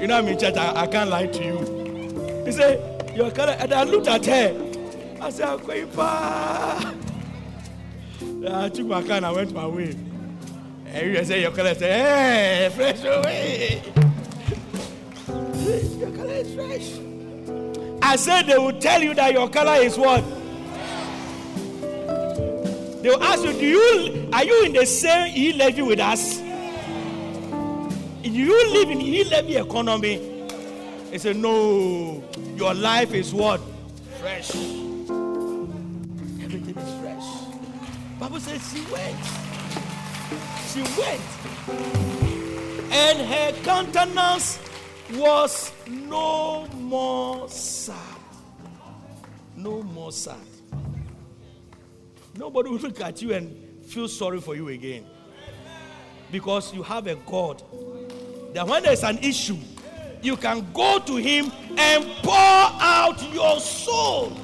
[0.00, 2.44] You know, I'm in church, I, I can't lie to you.
[2.44, 4.68] He said, Your color, and I looked at her.
[5.20, 6.94] I said, I'm going far.
[8.48, 9.96] I took my car and I went my way.
[10.86, 13.82] And you say, Your color, say, Hey, eh, fresh away.
[15.98, 17.00] your color is fresh.
[18.02, 20.24] I said, They will tell you that your color is what?
[23.02, 26.47] They will ask you, Do you are you in the same E levy with us?
[28.22, 28.98] You live in
[29.30, 30.48] levy economy?
[31.10, 32.22] He said, No,
[32.56, 33.60] your life is what?
[34.20, 34.50] Fresh.
[36.42, 37.24] Everything is fresh.
[38.18, 39.16] Bible says she went.
[40.66, 41.20] She went.
[42.92, 44.58] And her countenance
[45.14, 47.96] was no more sad.
[49.56, 50.36] No more sad.
[52.36, 55.06] Nobody will look at you and feel sorry for you again.
[56.30, 57.62] Because you have a God
[58.52, 59.58] that when there's an issue,
[60.22, 64.36] you can go to Him and pour out your soul.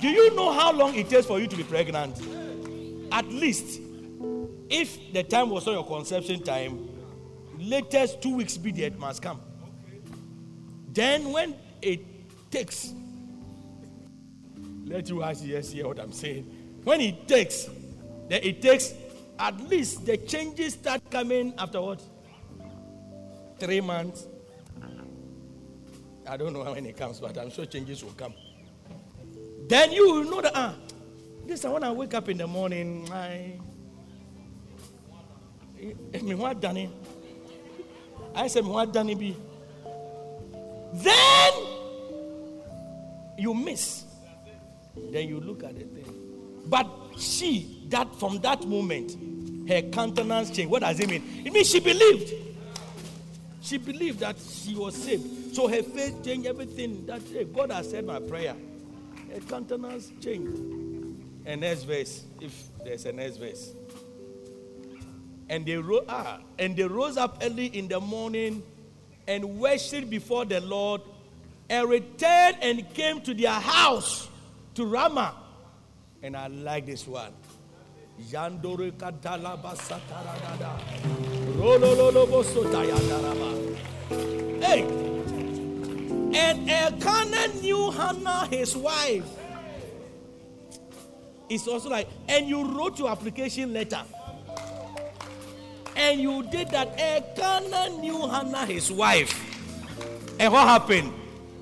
[0.00, 2.20] Do you know how long it takes for you to be pregnant?
[3.12, 3.80] At least,
[4.68, 6.88] if the time was not your conception time,
[7.58, 9.40] latest two weeks it must come.
[10.92, 12.92] Then, when it takes,
[14.84, 16.44] let you ask yes, hear what I'm saying.
[16.84, 17.68] When it takes,
[18.28, 18.92] then it takes
[19.38, 22.02] at least the changes start coming after what?
[23.58, 24.26] Three months.
[26.26, 28.34] I don't know when it comes, but I'm sure changes will come.
[29.68, 30.74] Then you will know that, ah,
[31.46, 33.58] this when I wake up in the morning, I.
[36.14, 36.90] I mean, what Danny?
[38.34, 39.36] I said, what Danny be?
[40.94, 41.52] Then
[43.36, 44.04] you miss.
[45.10, 46.06] Then you look at the thing.
[46.66, 46.86] But
[47.18, 49.16] she, that from that moment,
[49.68, 50.70] her countenance changed.
[50.70, 51.42] What does it mean?
[51.44, 52.32] It means she believed.
[53.62, 55.54] She believed that she was saved.
[55.54, 57.06] So her faith changed everything.
[57.06, 57.22] That
[57.54, 58.54] God has said my prayer.
[59.32, 60.58] Her countenance changed.
[61.46, 63.72] And next verse, if there's a next verse.
[65.48, 68.62] And they, ah, and they rose up early in the morning
[69.26, 71.00] and worshipped before the Lord
[71.68, 74.28] and returned and came to their house
[74.74, 75.34] to Ramah.
[76.24, 77.34] And I like this one.
[78.30, 80.80] Yandore kadala basataradada.
[84.62, 84.82] Hey,
[86.34, 89.28] and Elkanah knew Hannah, his wife.
[91.50, 94.02] It's also like, and you wrote your application letter.
[95.94, 96.98] And you did that.
[96.98, 99.38] Elkanah knew Hannah, his wife.
[100.40, 101.12] And what happened?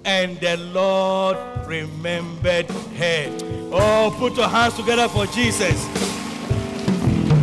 [0.05, 3.39] And the Lord remembered her.
[3.73, 5.87] Oh, put your hands together for Jesus.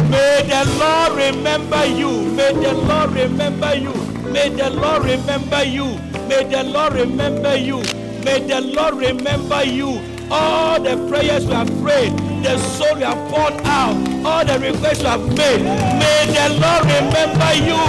[0.10, 2.32] May the Lord remember you.
[2.32, 3.94] May the Lord remember you.
[4.32, 5.86] May the Lord remember you.
[6.28, 7.78] May the Lord remember you.
[8.26, 10.02] May the Lord remember you.
[10.30, 12.12] All the prayers we have prayed,
[12.44, 13.96] the soul we have poured out,
[14.26, 15.64] all the requests we have made.
[15.64, 17.80] May the Lord remember you.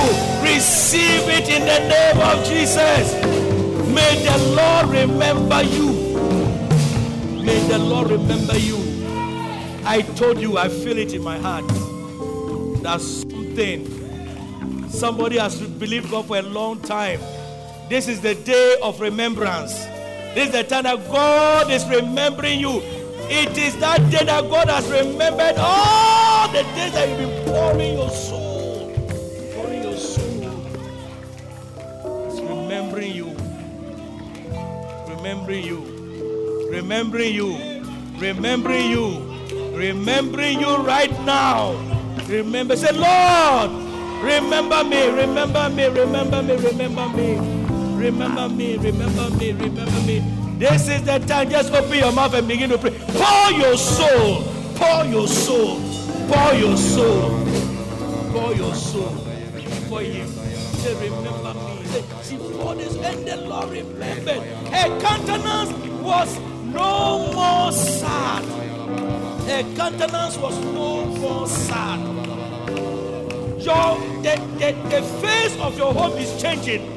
[0.42, 3.39] Receive it in the name of Jesus.
[3.94, 5.92] May the Lord remember you.
[7.42, 8.78] May the Lord remember you.
[9.84, 11.64] I told you, I feel it in my heart.
[12.82, 14.88] That's something.
[14.88, 17.20] Somebody has believed God for a long time.
[17.88, 19.74] This is the day of remembrance.
[20.34, 22.80] This is the time that God is remembering you.
[23.32, 27.94] It is that day that God has remembered all the days that you've been pouring
[27.94, 28.39] your soul.
[35.20, 35.80] Remembering you.
[36.70, 37.84] Remembering you.
[38.16, 39.76] Remembering you.
[39.76, 41.72] Remembering you right now.
[42.26, 42.74] Remember.
[42.74, 43.70] Say, Lord,
[44.24, 45.08] remember me.
[45.08, 45.88] Remember me.
[45.88, 46.56] Remember me.
[46.56, 47.36] Remember me.
[47.36, 48.78] Remember me.
[48.78, 49.52] Remember me.
[49.52, 50.24] Remember me.
[50.58, 51.50] This is the time.
[51.50, 52.96] Just open your mouth and begin to pray.
[53.12, 54.42] Pour your soul.
[54.76, 55.80] Pour your soul.
[56.32, 57.44] Pour your soul.
[58.32, 59.20] Pour your soul
[59.90, 60.26] for him.
[60.80, 61.69] Say, remember me.
[61.90, 64.42] Say, she this and the Lord remembered.
[64.70, 66.38] Her countenance was
[66.72, 68.44] no more sad.
[69.48, 71.98] Her countenance was no more sad.
[73.58, 76.94] Your the, the, the face of your home is changing.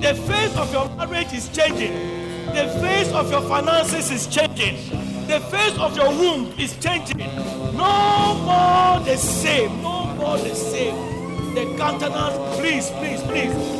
[0.00, 1.92] The face of your marriage is changing.
[2.54, 4.76] The face of your finances is changing.
[5.26, 7.18] The face of your womb is changing.
[7.76, 9.82] No more the same.
[9.82, 10.96] No more the same.
[11.54, 13.79] The countenance, please, please, please.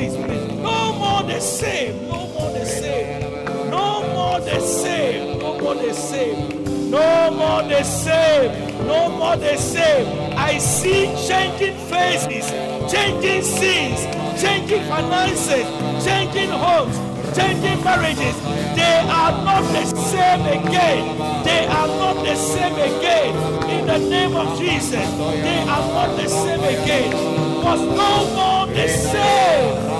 [0.00, 0.56] Please, please.
[0.62, 2.08] No more the same.
[2.08, 3.20] No more the same.
[3.68, 5.38] No more the same.
[5.38, 6.90] No more the same.
[6.90, 8.86] No more the same.
[8.86, 10.38] No more the same.
[10.38, 12.48] I see changing faces,
[12.90, 14.00] changing scenes,
[14.40, 15.68] changing finances,
[16.02, 16.96] changing homes,
[17.36, 18.36] changing marriages.
[18.80, 21.44] They are not the same again.
[21.44, 23.36] They are not the same again.
[23.68, 25.06] In the name of Jesus,
[25.44, 27.49] they are not the same again.
[27.62, 29.90] Was no more the same.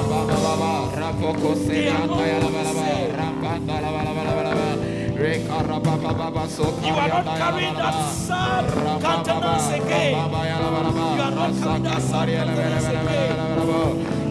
[6.82, 8.64] You are not carrying that sad
[9.02, 10.12] countenance again.
[10.12, 13.40] You are not carrying that sad countenance again.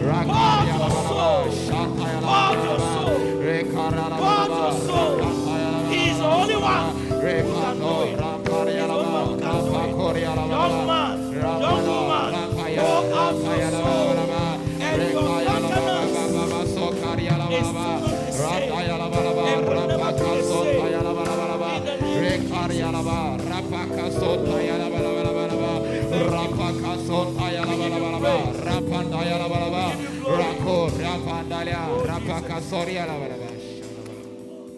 [0.00, 1.46] Your soul.
[1.46, 2.34] Your soul.
[4.50, 5.10] Your soul.
[5.90, 8.29] He is the only one who can do it.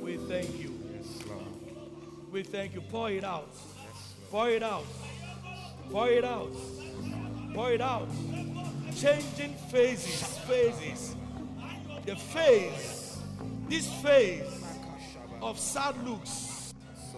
[0.03, 0.71] We thank you.
[2.33, 2.83] We thank you.
[2.83, 3.49] Pour it out.
[4.31, 4.85] Pour it out.
[5.91, 6.53] Pour it out.
[7.55, 8.09] Pour it out.
[9.03, 10.39] Changing phases.
[10.47, 11.17] Phases.
[12.07, 13.19] The phase.
[13.69, 14.65] This phase
[15.41, 16.73] of sad looks.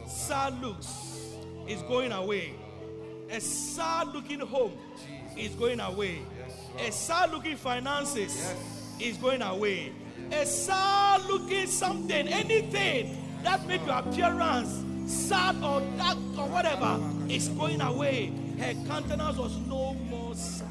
[0.06, 0.86] Sad looks
[1.68, 2.54] is going away.
[3.30, 4.72] A sad looking home
[5.36, 6.22] is going away.
[6.78, 8.54] A sad looking finances
[8.98, 9.92] is going away.
[10.32, 16.98] A sad looking something, anything that make your appearance sad or dark or whatever
[17.28, 18.32] is going away.
[18.58, 20.63] Her countenance was no more sad.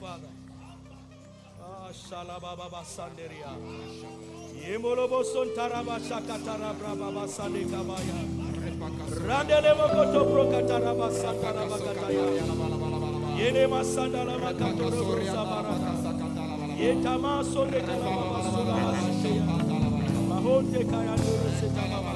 [0.00, 0.32] Father.
[1.62, 3.52] Ah, shalababa sanderia.
[4.64, 8.16] Yemolobo sontaraba shakatara brababa sande kabaya.
[9.28, 12.24] Randele mokoto prokataraba sakaraba kataya.
[13.36, 15.92] Yene masandala makatoro brosa baraka.
[16.80, 19.44] Yetama sonde kalaba sura basiteya.
[20.30, 22.12] Mahonte kaya nuru setaba.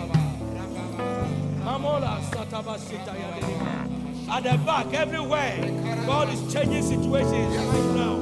[1.64, 3.83] Mamola sataba sitaya derima.
[4.30, 5.58] At the back, everywhere,
[6.06, 8.14] God is changing situations right now.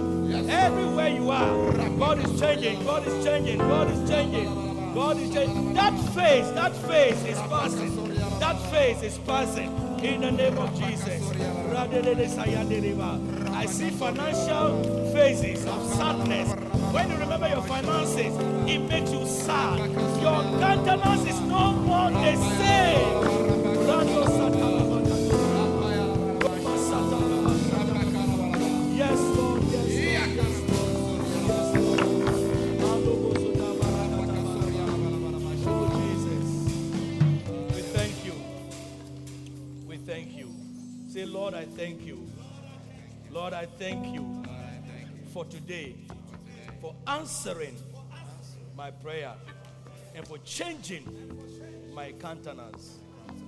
[0.48, 5.74] Everywhere you are, God is changing, God is changing, God is changing, God is changing.
[5.74, 8.18] That face, that face is passing.
[8.40, 9.70] That face is passing.
[10.02, 11.22] In the name of Jesus.
[13.54, 16.52] I see financial phases of sadness.
[16.92, 18.36] When you remember your finances,
[18.68, 19.78] it makes you sad.
[20.20, 23.32] Your countenance is no more the same.
[41.22, 42.28] Say, Lord, I thank you.
[43.30, 44.42] Lord, I thank you
[45.32, 45.94] for today,
[46.80, 47.76] for answering
[48.76, 49.32] my prayer,
[50.16, 51.04] and for changing
[51.94, 52.98] my countenance.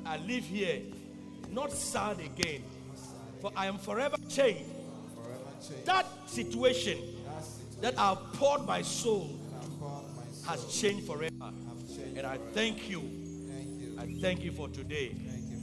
[0.06, 0.82] I live here
[1.51, 2.62] not sad again,
[3.40, 4.70] for I am forever changed.
[5.84, 6.98] That situation
[7.80, 9.36] that I poured my soul
[10.46, 11.51] has changed forever.
[12.14, 13.02] And I thank you.
[13.98, 15.16] I thank you for today.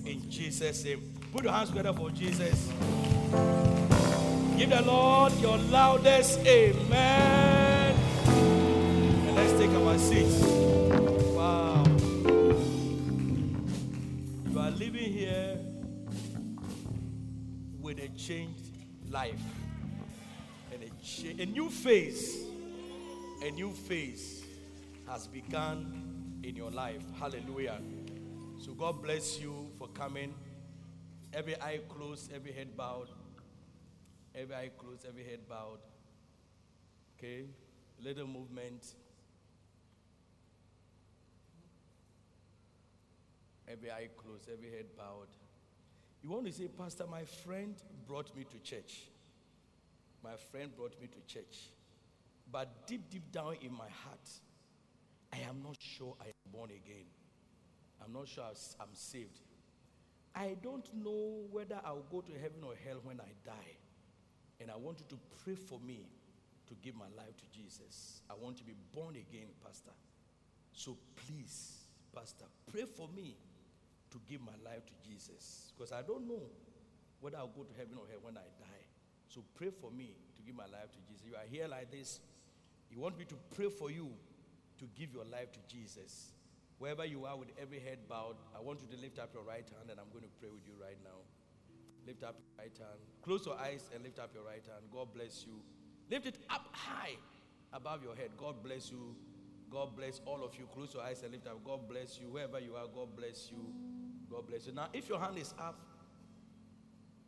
[0.06, 1.21] In Jesus' name.
[1.32, 2.68] Put your hands together for Jesus.
[4.58, 7.96] Give the Lord your loudest amen.
[8.28, 10.42] And let's take our seats.
[11.34, 11.86] Wow.
[14.50, 15.58] You are living here
[17.80, 18.76] with a changed
[19.10, 19.40] life
[20.74, 22.44] and a, cha- a new phase.
[23.42, 24.44] A new phase
[25.08, 27.04] has begun in your life.
[27.18, 27.80] Hallelujah.
[28.60, 30.34] So God bless you for coming.
[31.34, 33.08] Every eye closed, every head bowed.
[34.36, 35.80] Every eye closed, every head bowed.
[37.18, 37.46] Okay?
[38.04, 38.96] Little movement.
[43.68, 45.28] Every eye closed, every head bowed.
[46.22, 47.76] You want to say, Pastor, my friend
[48.08, 49.04] brought me to church.
[50.24, 51.70] My friend brought me to church.
[52.52, 54.30] But deep, deep down in my heart,
[55.34, 57.06] I am not sure I am born again.
[58.04, 59.40] I'm not sure I'm saved.
[60.36, 63.76] I don't know whether I'll go to heaven or hell when I die.
[64.60, 66.06] And I want you to pray for me
[66.68, 68.22] to give my life to Jesus.
[68.30, 69.92] I want to be born again, Pastor.
[70.74, 70.98] So
[71.28, 71.86] please,
[72.16, 73.36] Pastor, pray for me
[74.12, 75.74] to give my life to Jesus.
[75.76, 76.44] Because I don't know
[77.20, 78.86] whether I'll go to heaven or hell when I die.
[79.28, 81.26] So pray for me to give my life to Jesus.
[81.26, 82.20] You are here like this.
[82.90, 84.12] You want me to pray for you
[84.80, 86.32] to give your life to Jesus.
[86.82, 89.70] Wherever you are with every head bowed, I want you to lift up your right
[89.78, 91.22] hand and I'm going to pray with you right now.
[92.08, 93.00] Lift up your right hand.
[93.22, 94.90] Close your eyes and lift up your right hand.
[94.92, 95.62] God bless you.
[96.10, 97.18] Lift it up high
[97.72, 98.32] above your head.
[98.36, 99.16] God bless you.
[99.70, 100.68] God bless all of you.
[100.74, 101.64] Close your eyes and lift up.
[101.64, 102.32] God bless you.
[102.32, 103.64] Wherever you are, God bless you.
[104.28, 104.74] God bless you.
[104.74, 105.80] Now, if your hand is up,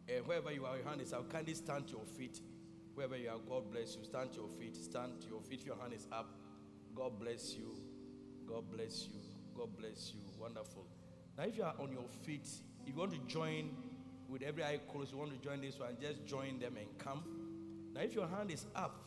[0.10, 2.42] and wherever you are, your hand is up, kindly stand to your feet.
[2.96, 4.04] Wherever you are, God bless you.
[4.04, 4.76] Stand to your feet.
[4.76, 5.64] Stand to your feet.
[5.64, 6.34] Your hand is up,
[6.96, 7.78] God bless you.
[8.48, 9.23] God bless you.
[9.56, 10.20] God bless you.
[10.40, 10.86] Wonderful.
[11.38, 12.48] Now, if you are on your feet,
[12.86, 13.70] if you want to join
[14.30, 17.24] with every eye closed, you want to join this one, just join them and come.
[17.94, 19.00] Now, if your hand is up,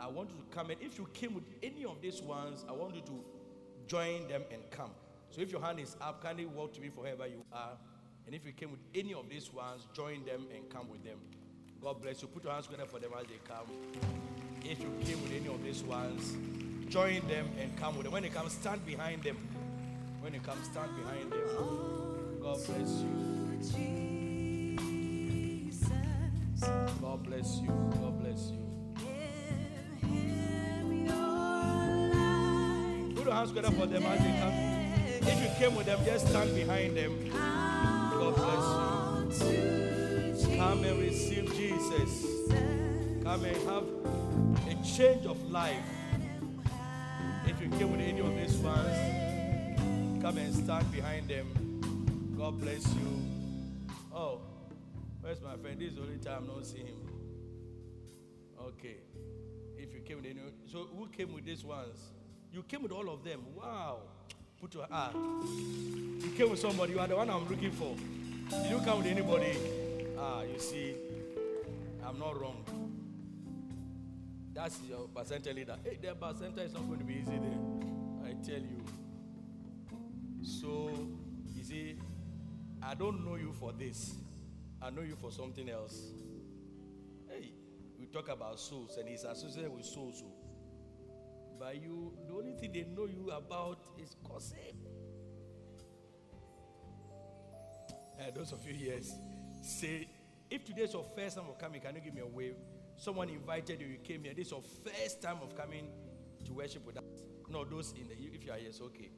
[0.00, 0.70] I want you to come.
[0.70, 3.24] And if you came with any of these ones, I want you to
[3.86, 4.90] join them and come.
[5.30, 7.76] So if your hand is up, kindly walk to me for wherever you are.
[8.26, 11.18] And if you came with any of these ones, join them and come with them.
[11.80, 12.28] God bless you.
[12.28, 13.66] Put your hands together for them as they come.
[14.64, 16.36] If you came with any of these ones,
[16.88, 18.12] join them and come with them.
[18.12, 19.36] When they come, stand behind them.
[20.20, 21.40] When they come, stand behind them.
[22.42, 23.08] God bless you.
[27.00, 27.68] God bless you.
[27.68, 28.64] God bless you.
[33.14, 34.54] Put your hands together for them as they come.
[35.30, 37.30] If you came with them, just stand behind them.
[37.30, 40.56] God bless you.
[40.56, 42.26] Come and receive Jesus.
[43.22, 43.84] Come and have
[44.66, 45.97] a change of life.
[47.70, 52.34] You came with any of these ones, come and stand behind them.
[52.36, 53.22] God bless you.
[54.14, 54.40] Oh,
[55.20, 55.78] where's my friend?
[55.78, 56.96] This is the only time I'm not seeing him.
[58.58, 58.96] Okay.
[59.76, 61.98] If you came with any, so who came with these ones?
[62.52, 63.44] You came with all of them.
[63.54, 63.98] Wow.
[64.60, 65.12] Put your ah.
[65.12, 66.94] You came with somebody.
[66.94, 67.94] You are the one I'm looking for.
[68.68, 69.56] You come with anybody?
[70.18, 70.94] Ah, you see,
[72.04, 72.64] I'm not wrong.
[74.58, 75.76] That's your percentile leader.
[75.84, 78.28] Hey, their percentile is not going to be easy there.
[78.28, 78.84] I tell you.
[80.42, 80.90] So,
[81.54, 81.96] you see,
[82.82, 84.16] I don't know you for this.
[84.82, 86.10] I know you for something else.
[87.28, 87.52] Hey,
[88.00, 90.24] we talk about souls, and he's associated with souls.
[90.26, 90.32] oh.
[91.60, 94.58] But you, the only thing they know you about is gossip.
[98.18, 98.98] And those of you here
[99.62, 100.08] say,
[100.50, 102.56] if today's your first time of coming, can you give me a wave?
[102.98, 104.34] Someone invited you, you came here.
[104.34, 105.88] This is your first time of coming
[106.44, 107.04] to worship with us.
[107.48, 109.10] No, those in the if you are here, it's okay.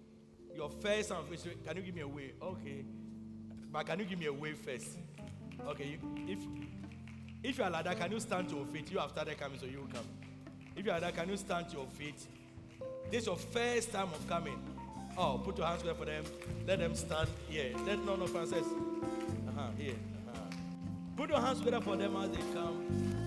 [0.55, 2.35] Your first time of worship, can you give me a wave?
[2.43, 2.85] Okay.
[3.73, 4.99] But can you give me a wave first?
[5.67, 5.99] Okay, you,
[6.29, 6.39] if
[7.43, 8.91] if you are like that, can you stand to your feet?
[8.91, 10.05] You have started coming, so you come.
[10.77, 12.21] If you are like that, can you stand to your feet?
[13.11, 14.59] This is your first time of coming.
[15.17, 16.25] Oh, put your hands there for them.
[16.67, 17.73] Let them stand here.
[17.87, 18.25] Let no no.
[18.25, 19.95] Uh-huh, here.
[19.95, 20.41] Uh-huh.
[21.17, 23.20] Put your hands together for them as they come.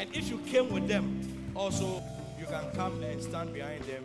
[0.00, 1.20] And if you came with them,
[1.54, 2.02] also
[2.38, 4.02] you can come and stand behind them.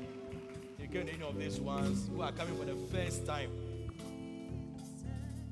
[0.77, 3.49] You came any of these ones who are coming for the first time.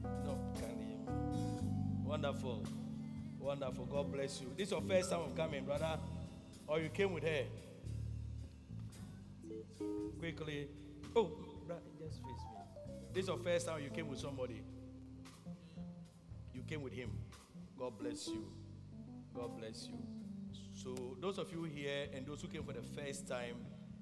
[0.04, 0.98] No, Candy.
[2.04, 2.62] Wonderful.
[3.40, 3.86] Wonderful.
[3.86, 4.52] God bless you.
[4.58, 5.98] This is your first time of coming, brother.
[6.68, 7.44] Or you came with her.
[10.20, 10.68] Quickly.
[11.16, 11.32] Oh,
[11.66, 12.84] brother, just face me.
[13.14, 14.62] This is your first time you came with somebody.
[16.54, 17.12] You came with him.
[17.80, 18.46] God bless you.
[19.34, 20.13] God bless you.
[20.84, 23.56] So, those of you here and those who came for the first time,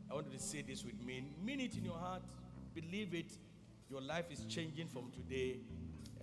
[0.09, 1.23] I want you to say this with me.
[1.45, 2.23] Mean it in your heart.
[2.73, 3.31] Believe it.
[3.87, 5.59] Your life is changing from today.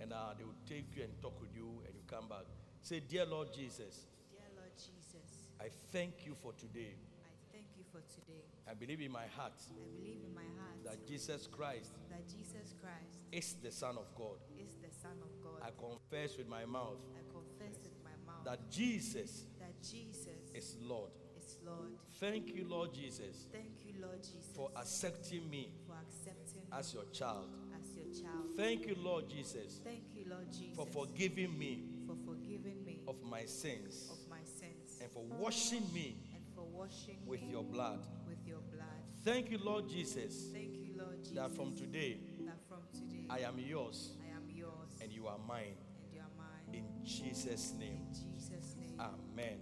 [0.01, 2.43] And uh, they will take you and talk with you and you come back.
[2.81, 6.91] Say, Dear Lord Jesus, Dear Lord Jesus, I thank you for today.
[7.23, 8.43] I thank you for today.
[8.69, 12.75] I believe in my heart I believe in my heart that Jesus Christ that Jesus
[12.79, 14.37] Christ is the Son of God.
[14.61, 15.65] is the Son of God.
[15.65, 20.28] I confess with my mouth I confess with my mouth that Jesus that Jesus
[20.59, 21.11] is Lord.
[21.37, 21.91] is Lord.
[22.19, 27.05] Thank you, Lord Jesus, Thank you, Lord Jesus, for accepting me for accepting as your
[27.13, 27.47] child.
[27.81, 28.45] as your child.
[28.57, 33.15] Thank you, Lord Jesus, Thank you, Lord Jesus, for forgiving me for forgiving me of
[33.23, 38.05] my sins of my sins and for washing me and for washing with your blood.
[38.27, 38.85] with your blood.
[39.23, 43.39] Thank you, Lord Jesus, Thank you, Lord Jesus, that from today that from today I
[43.47, 45.77] am yours I am yours and you are mine.
[46.03, 46.73] and you are mine.
[46.73, 49.59] In Jesus' name, In Jesus' name, Amen.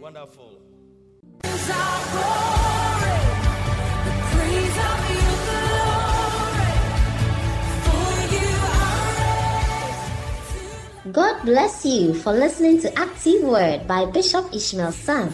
[0.00, 0.60] Wonderful.
[11.12, 15.30] God bless you for listening to Active Word by Bishop Ishmael Sam.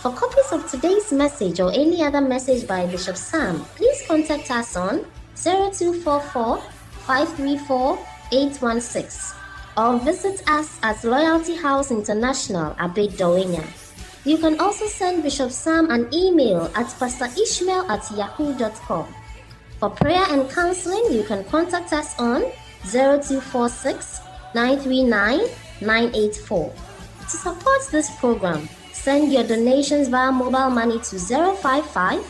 [0.00, 4.76] For copies of today's message or any other message by Bishop Sam, please contact us
[4.76, 5.06] on
[5.36, 6.58] 0244
[7.06, 7.98] 534
[8.32, 9.38] 816
[9.76, 13.16] or visit us at Loyalty House International, Abed.
[14.24, 19.12] You can also send Bishop Sam an email at pastorishmael at yahoo.com.
[19.80, 22.42] For prayer and counseling, you can contact us on
[22.86, 24.20] 0246
[24.54, 25.40] 939
[25.80, 26.72] 984.
[27.22, 32.22] To support this program, send your donations via mobile money to 055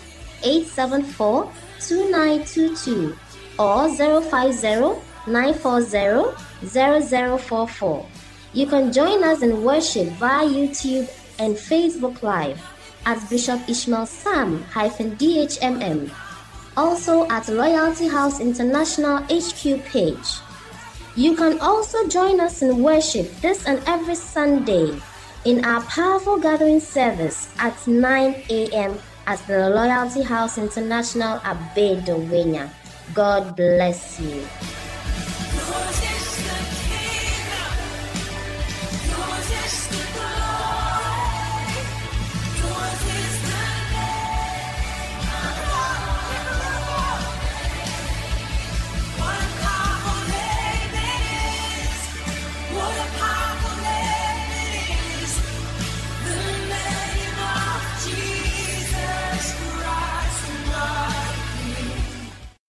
[0.43, 3.16] 874 2922
[3.59, 4.97] or 050
[5.31, 6.32] 940
[6.64, 8.06] 0044.
[8.55, 11.09] You can join us in worship via YouTube
[11.43, 12.62] and Facebook Live
[13.05, 16.10] at Bishop Ishmael Sam DHMM
[16.77, 20.39] also at Loyalty House International HQ page.
[21.16, 24.97] You can also join us in worship this and every Sunday
[25.44, 28.98] in our powerful gathering service at 9 a.m.
[29.27, 32.70] at the Loyalty House International Abbey Dowenya.
[33.12, 34.47] God bless you.